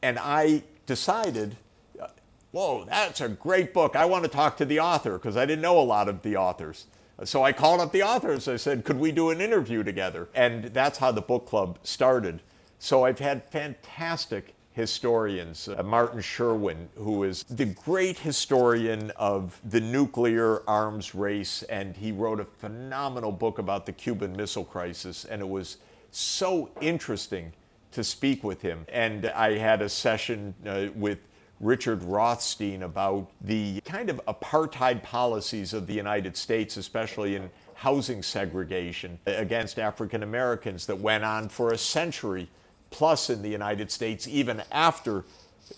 And 0.02 0.18
I 0.20 0.64
decided, 0.88 1.56
uh, 2.02 2.08
whoa, 2.52 2.86
that's 2.86 3.22
a 3.22 3.30
great 3.30 3.74
book. 3.74 3.96
I 3.96 4.06
want 4.06 4.24
to 4.24 4.30
talk 4.30 4.58
to 4.58 4.66
the 4.66 4.80
author 4.80 5.14
because 5.14 5.38
I 5.38 5.46
didn't 5.46 5.62
know 5.62 5.80
a 5.80 5.84
lot 5.84 6.10
of 6.10 6.24
the 6.24 6.36
authors. 6.36 6.88
So 7.24 7.44
I 7.44 7.54
called 7.54 7.80
up 7.82 7.92
the 7.92 8.02
authors. 8.02 8.48
I 8.48 8.56
said, 8.56 8.84
could 8.84 8.98
we 8.98 9.12
do 9.12 9.30
an 9.30 9.42
interview 9.42 9.84
together? 9.84 10.28
And 10.34 10.66
that's 10.66 10.98
how 10.98 11.12
the 11.12 11.22
book 11.22 11.46
club 11.46 11.78
started. 11.84 12.42
So 12.80 13.06
I've 13.06 13.20
had 13.20 13.46
fantastic 13.46 14.56
historians. 14.74 15.68
Uh, 15.68 15.84
Martin 15.84 16.22
Sherwin, 16.22 16.90
who 16.96 17.24
is 17.24 17.44
the 17.44 17.66
great 17.66 18.18
historian 18.20 19.12
of 19.12 19.60
the 19.66 19.82
nuclear 19.82 20.62
arms 20.68 21.14
race, 21.14 21.64
and 21.64 21.96
he 21.96 22.12
wrote 22.12 22.40
a 22.40 22.46
phenomenal 22.46 23.32
book 23.32 23.60
about 23.60 23.86
the 23.86 23.92
Cuban 23.92 24.34
Missile 24.36 24.66
Crisis, 24.66 25.26
and 25.26 25.42
it 25.42 25.50
was 25.50 25.78
so 26.12 26.70
interesting 26.80 27.52
to 27.92 28.04
speak 28.04 28.44
with 28.44 28.62
him. 28.62 28.86
And 28.90 29.26
I 29.28 29.58
had 29.58 29.82
a 29.82 29.90
session 29.90 30.54
uh, 30.66 30.88
with 30.96 31.20
Richard 31.60 32.04
Rothstein 32.04 32.84
about 32.84 33.30
the 33.42 33.82
kind 33.82 34.10
of 34.10 34.20
apartheid 34.26 35.04
policies 35.04 35.74
of 35.74 35.86
the 35.86 35.94
United 35.94 36.36
States, 36.36 36.78
especially 36.78 37.36
in 37.36 37.52
housing 37.76 38.24
segregation 38.24 39.20
against 39.26 39.80
African 39.80 40.24
Americans 40.24 40.86
that 40.86 40.98
went 40.98 41.24
on 41.24 41.50
for 41.50 41.72
a 41.72 41.78
century 41.78 42.48
plus 42.92 43.30
in 43.30 43.42
the 43.42 43.50
United 43.50 43.90
States 43.90 44.28
even 44.28 44.62
after 44.72 45.26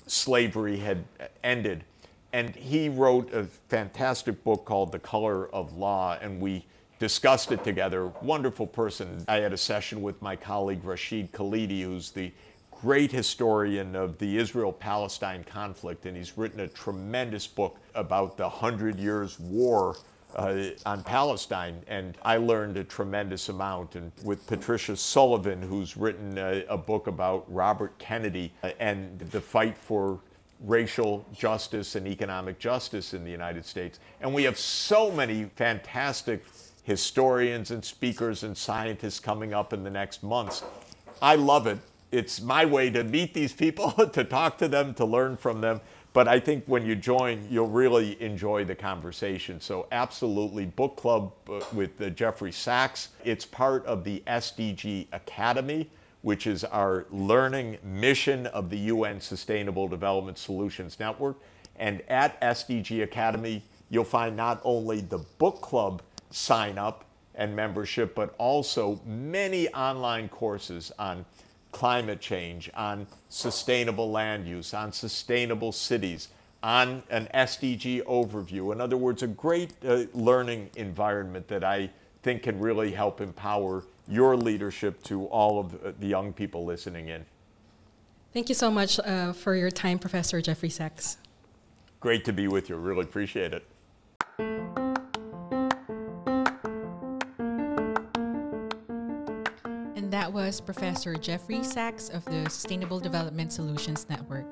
slavery 0.08 0.78
had 0.78 1.06
ended. 1.43 1.86
And 2.34 2.56
he 2.56 2.89
wrote 2.89 3.34
a 3.34 3.45
fantastic 3.69 4.43
book 4.43 4.65
called 4.65 4.91
The 4.91 4.99
Color 4.99 5.47
of 5.54 5.78
Law, 5.78 6.17
and 6.19 6.41
we 6.41 6.65
discussed 6.99 7.52
it 7.52 7.63
together. 7.63 8.08
Wonderful 8.21 8.65
person. 8.65 9.23
I 9.28 9.38
had 9.38 9.54
a 9.54 9.58
session 9.58 10.02
with 10.02 10.21
my 10.21 10.36
colleague 10.36 10.84
Rashid 10.84 11.32
Khalidi, 11.32 11.84
who's 11.84 12.12
the 12.12 12.32
great 12.71 13.12
historian 13.12 13.95
of 13.95 14.17
the 14.17 14.38
Israel 14.38 14.73
Palestine 14.73 15.43
conflict, 15.43 16.06
and 16.06 16.17
he's 16.17 16.38
written 16.38 16.60
a 16.60 16.67
tremendous 16.67 17.45
book 17.47 17.78
about 17.93 18.36
the 18.36 18.49
Hundred 18.49 18.99
Years' 18.99 19.39
War 19.39 19.95
uh, 20.36 20.69
on 20.86 21.04
Palestine, 21.04 21.82
and 21.88 22.17
I 22.24 22.38
learned 22.38 22.78
a 22.78 22.84
tremendous 22.84 23.50
amount. 23.50 23.96
And 23.96 24.12
with 24.24 24.46
Patricia 24.48 24.96
Sullivan, 24.96 25.62
who's 25.62 25.96
written 25.98 26.38
a, 26.38 26.65
a 26.69 26.78
book 26.78 27.08
about 27.08 27.46
Robert 27.54 27.98
Kennedy 28.00 28.52
uh, 28.63 28.72
and 28.80 29.19
the 29.19 29.41
fight 29.41 29.78
for 29.78 30.19
racial 30.60 31.26
justice 31.34 31.96
and 31.96 32.08
economic 32.08 32.58
justice 32.58 33.13
in 33.13 33.24
the 33.24 33.32
United 33.32 33.65
States. 33.65 34.00
And 34.22 34.34
we 34.34 34.43
have 34.43 34.58
so 34.58 35.12
many 35.12 35.46
fantastic 35.56 36.43
historians 36.84 37.72
and 37.72 37.84
speakers 37.84 38.43
and 38.43 38.58
scientists 38.58 39.19
coming 39.19 39.54
up 39.54 39.74
in 39.74 39.84
the 39.84 39.89
next 39.89 40.24
months. 40.24 40.63
I 41.22 41.36
love 41.36 41.67
it. 41.67 41.80
It's 42.12 42.41
my 42.41 42.65
way 42.65 42.89
to 42.91 43.04
meet 43.04 43.34
these 43.34 43.54
people, 43.54 43.91
to 44.13 44.24
talk 44.24 44.58
to 44.60 44.67
them, 44.67 44.93
to 44.96 45.06
learn 45.06 45.36
from 45.36 45.62
them, 45.62 45.82
but 46.13 46.28
I 46.28 46.39
think 46.39 46.63
when 46.67 46.86
you 46.86 46.95
join, 46.95 47.45
you'll 47.49 47.67
really 47.67 48.21
enjoy 48.21 48.65
the 48.65 48.76
conversation. 48.76 49.60
So, 49.60 49.88
absolutely, 49.91 50.67
book 50.67 50.95
club 50.95 51.34
uh, 51.49 51.60
with 51.73 52.15
Jeffrey 52.15 52.52
Sachs. 52.52 53.10
It's 53.26 53.45
part 53.45 53.84
of 53.88 54.04
the 54.04 54.21
SDG 54.28 55.08
Academy, 55.12 55.89
which 56.21 56.45
is 56.45 56.63
our 56.63 57.08
learning 57.10 57.80
mission 57.84 58.45
of 58.47 58.69
the 58.69 58.78
UN 58.78 59.19
Sustainable 59.19 59.88
Development 59.88 60.38
Solutions 60.38 60.99
Network. 60.99 61.38
And 61.78 62.02
at 62.08 62.39
SDG 62.41 63.02
Academy, 63.02 63.63
you'll 63.89 64.04
find 64.04 64.38
not 64.38 64.62
only 64.63 65.02
the 65.02 65.17
book 65.17 65.62
club 65.62 66.04
sign 66.30 66.78
up 66.78 67.06
and 67.36 67.56
membership, 67.56 68.13
but 68.13 68.36
also 68.38 69.02
many 69.06 69.67
online 69.69 70.30
courses 70.30 70.91
on 70.99 71.26
climate 71.73 72.21
change, 72.21 72.69
on 72.75 73.05
sustainable 73.27 74.09
land 74.09 74.47
use, 74.47 74.73
on 74.73 74.93
sustainable 74.93 75.73
cities, 75.73 76.29
on 76.62 77.03
an 77.09 77.27
SDG 77.33 78.01
overview. 78.03 78.71
In 78.71 78.79
other 78.79 78.95
words, 78.95 79.21
a 79.23 79.27
great 79.27 79.73
uh, 79.86 80.03
learning 80.13 80.69
environment 80.77 81.49
that 81.49 81.63
I 81.65 81.89
think 82.21 82.43
can 82.43 82.59
really 82.59 82.91
help 82.91 83.19
empower 83.19 83.83
your 84.07 84.38
leadership 84.38 85.03
to 85.03 85.25
all 85.25 85.59
of 85.59 85.99
the 85.99 86.07
young 86.07 86.31
people 86.31 86.63
listening 86.63 87.09
in. 87.09 87.25
Thank 88.33 88.49
you 88.49 88.55
so 88.55 88.71
much 88.71 88.99
uh, 88.99 89.33
for 89.33 89.55
your 89.55 89.69
time, 89.69 89.99
Professor 89.99 90.41
Jeffrey 90.41 90.69
Sachs. 90.69 91.17
Great 91.99 92.23
to 92.25 92.33
be 92.33 92.47
with 92.47 92.69
you. 92.69 92.75
Really 92.75 93.03
appreciate 93.03 93.53
it. 93.53 93.65
That 100.13 100.32
was 100.32 100.62
Professor 100.62 101.15
Jeffrey 101.15 101.63
Sachs 101.63 102.10
of 102.10 102.23
the 102.26 102.47
Sustainable 102.47 102.99
Development 102.99 103.52
Solutions 103.52 104.06
Network. 104.12 104.45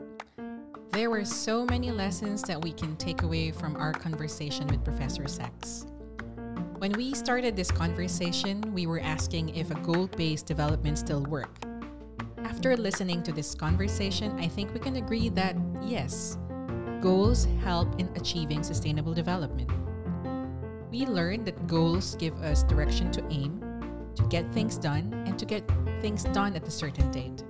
There 0.90 1.12
were 1.12 1.24
so 1.24 1.66
many 1.66 1.92
lessons 1.92 2.42
that 2.42 2.60
we 2.60 2.74
can 2.74 2.96
take 2.96 3.22
away 3.22 3.52
from 3.52 3.76
our 3.76 3.94
conversation 3.94 4.66
with 4.66 4.84
Professor 4.84 5.28
Sachs. 5.28 5.86
When 6.80 6.94
we 6.94 7.14
started 7.14 7.56
this 7.56 7.70
conversation, 7.70 8.74
we 8.74 8.88
were 8.88 9.02
asking 9.02 9.50
if 9.56 9.70
a 9.70 9.76
goal 9.82 10.08
based 10.08 10.48
development 10.48 10.98
still 10.98 11.22
work. 11.26 11.54
After 12.40 12.76
listening 12.76 13.22
to 13.22 13.32
this 13.32 13.54
conversation, 13.54 14.40
I 14.40 14.48
think 14.48 14.74
we 14.74 14.80
can 14.80 14.96
agree 14.96 15.30
that 15.30 15.56
yes, 15.84 16.40
goals 17.02 17.48
help 17.64 18.00
in 18.00 18.10
achieving 18.16 18.64
sustainable 18.64 19.14
development. 19.14 19.70
We 20.90 21.06
learned 21.06 21.46
that 21.46 21.68
goals 21.68 22.16
give 22.16 22.36
us 22.42 22.64
direction 22.64 23.12
to 23.12 23.24
aim 23.30 23.71
to 24.16 24.24
get 24.24 24.52
things 24.52 24.78
done 24.78 25.24
and 25.26 25.38
to 25.40 25.46
get 25.46 25.64
things 26.02 26.24
done 26.26 26.56
at 26.56 26.68
a 26.68 26.72
certain 26.72 27.10
date. 27.12 27.44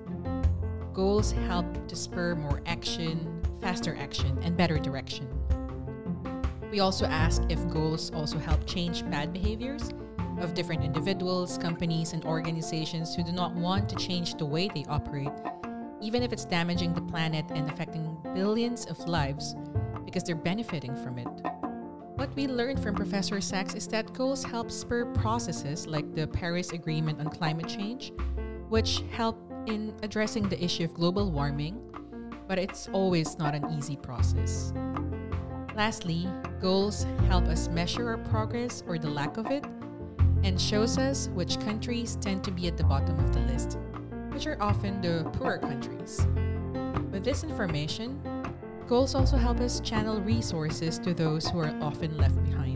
Goals 0.93 1.31
help 1.47 1.87
to 1.87 1.95
spur 1.95 2.35
more 2.35 2.61
action, 2.65 3.41
faster 3.61 3.95
action, 3.99 4.37
and 4.43 4.57
better 4.57 4.77
direction. 4.77 5.27
We 6.69 6.79
also 6.79 7.05
ask 7.05 7.43
if 7.49 7.67
goals 7.69 8.11
also 8.11 8.37
help 8.37 8.65
change 8.65 9.09
bad 9.09 9.33
behaviors 9.33 9.89
of 10.39 10.53
different 10.53 10.83
individuals, 10.83 11.57
companies, 11.57 12.13
and 12.13 12.23
organizations 12.25 13.15
who 13.15 13.23
do 13.23 13.31
not 13.31 13.53
want 13.53 13.89
to 13.89 13.95
change 13.95 14.35
the 14.35 14.45
way 14.45 14.69
they 14.73 14.85
operate, 14.87 15.31
even 16.01 16.23
if 16.23 16.31
it's 16.31 16.45
damaging 16.45 16.93
the 16.93 17.01
planet 17.01 17.45
and 17.51 17.69
affecting 17.69 18.17
billions 18.33 18.85
of 18.85 18.97
lives 19.07 19.55
because 20.05 20.23
they're 20.23 20.35
benefiting 20.35 20.95
from 20.95 21.19
it. 21.19 21.50
What 22.21 22.35
we 22.35 22.45
learned 22.45 22.83
from 22.83 22.93
Professor 22.93 23.41
Sachs 23.41 23.73
is 23.73 23.87
that 23.87 24.13
goals 24.13 24.43
help 24.43 24.69
spur 24.69 25.05
processes 25.05 25.87
like 25.87 26.13
the 26.13 26.27
Paris 26.27 26.71
Agreement 26.71 27.19
on 27.19 27.29
climate 27.29 27.67
change, 27.67 28.13
which 28.69 29.01
help 29.09 29.39
in 29.65 29.95
addressing 30.03 30.47
the 30.47 30.63
issue 30.63 30.83
of 30.83 30.93
global 30.93 31.31
warming, 31.31 31.81
but 32.47 32.59
it's 32.59 32.87
always 32.93 33.39
not 33.39 33.55
an 33.55 33.65
easy 33.75 33.95
process. 33.95 34.71
Lastly, 35.75 36.27
goals 36.61 37.07
help 37.27 37.45
us 37.45 37.69
measure 37.69 38.09
our 38.09 38.19
progress 38.19 38.83
or 38.85 38.99
the 38.99 39.09
lack 39.09 39.37
of 39.37 39.49
it 39.49 39.65
and 40.43 40.61
shows 40.61 40.99
us 40.99 41.27
which 41.29 41.59
countries 41.61 42.17
tend 42.21 42.43
to 42.43 42.51
be 42.51 42.67
at 42.67 42.77
the 42.77 42.83
bottom 42.83 43.17
of 43.17 43.33
the 43.33 43.39
list, 43.51 43.79
which 44.29 44.45
are 44.45 44.61
often 44.61 45.01
the 45.01 45.27
poorer 45.39 45.57
countries. 45.57 46.27
With 47.11 47.23
this 47.23 47.43
information, 47.43 48.21
Goals 48.91 49.15
also 49.15 49.37
help 49.37 49.61
us 49.61 49.79
channel 49.79 50.19
resources 50.19 50.99
to 50.99 51.13
those 51.13 51.47
who 51.47 51.59
are 51.59 51.73
often 51.79 52.17
left 52.17 52.35
behind. 52.43 52.75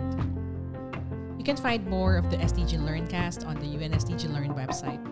You 1.37 1.43
can 1.43 1.57
find 1.57 1.85
more 1.87 2.15
of 2.15 2.31
the 2.31 2.37
SDG 2.37 2.81
Learncast 2.81 3.43
on 3.43 3.59
the 3.59 3.65
UN 3.65 3.91
SDG 3.91 4.31
Learn 4.31 4.53
website. 4.53 5.03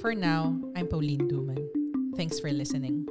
For 0.00 0.16
now, 0.16 0.60
I'm 0.74 0.88
Pauline 0.88 1.28
Duman. 1.30 2.16
Thanks 2.16 2.40
for 2.40 2.50
listening. 2.50 3.06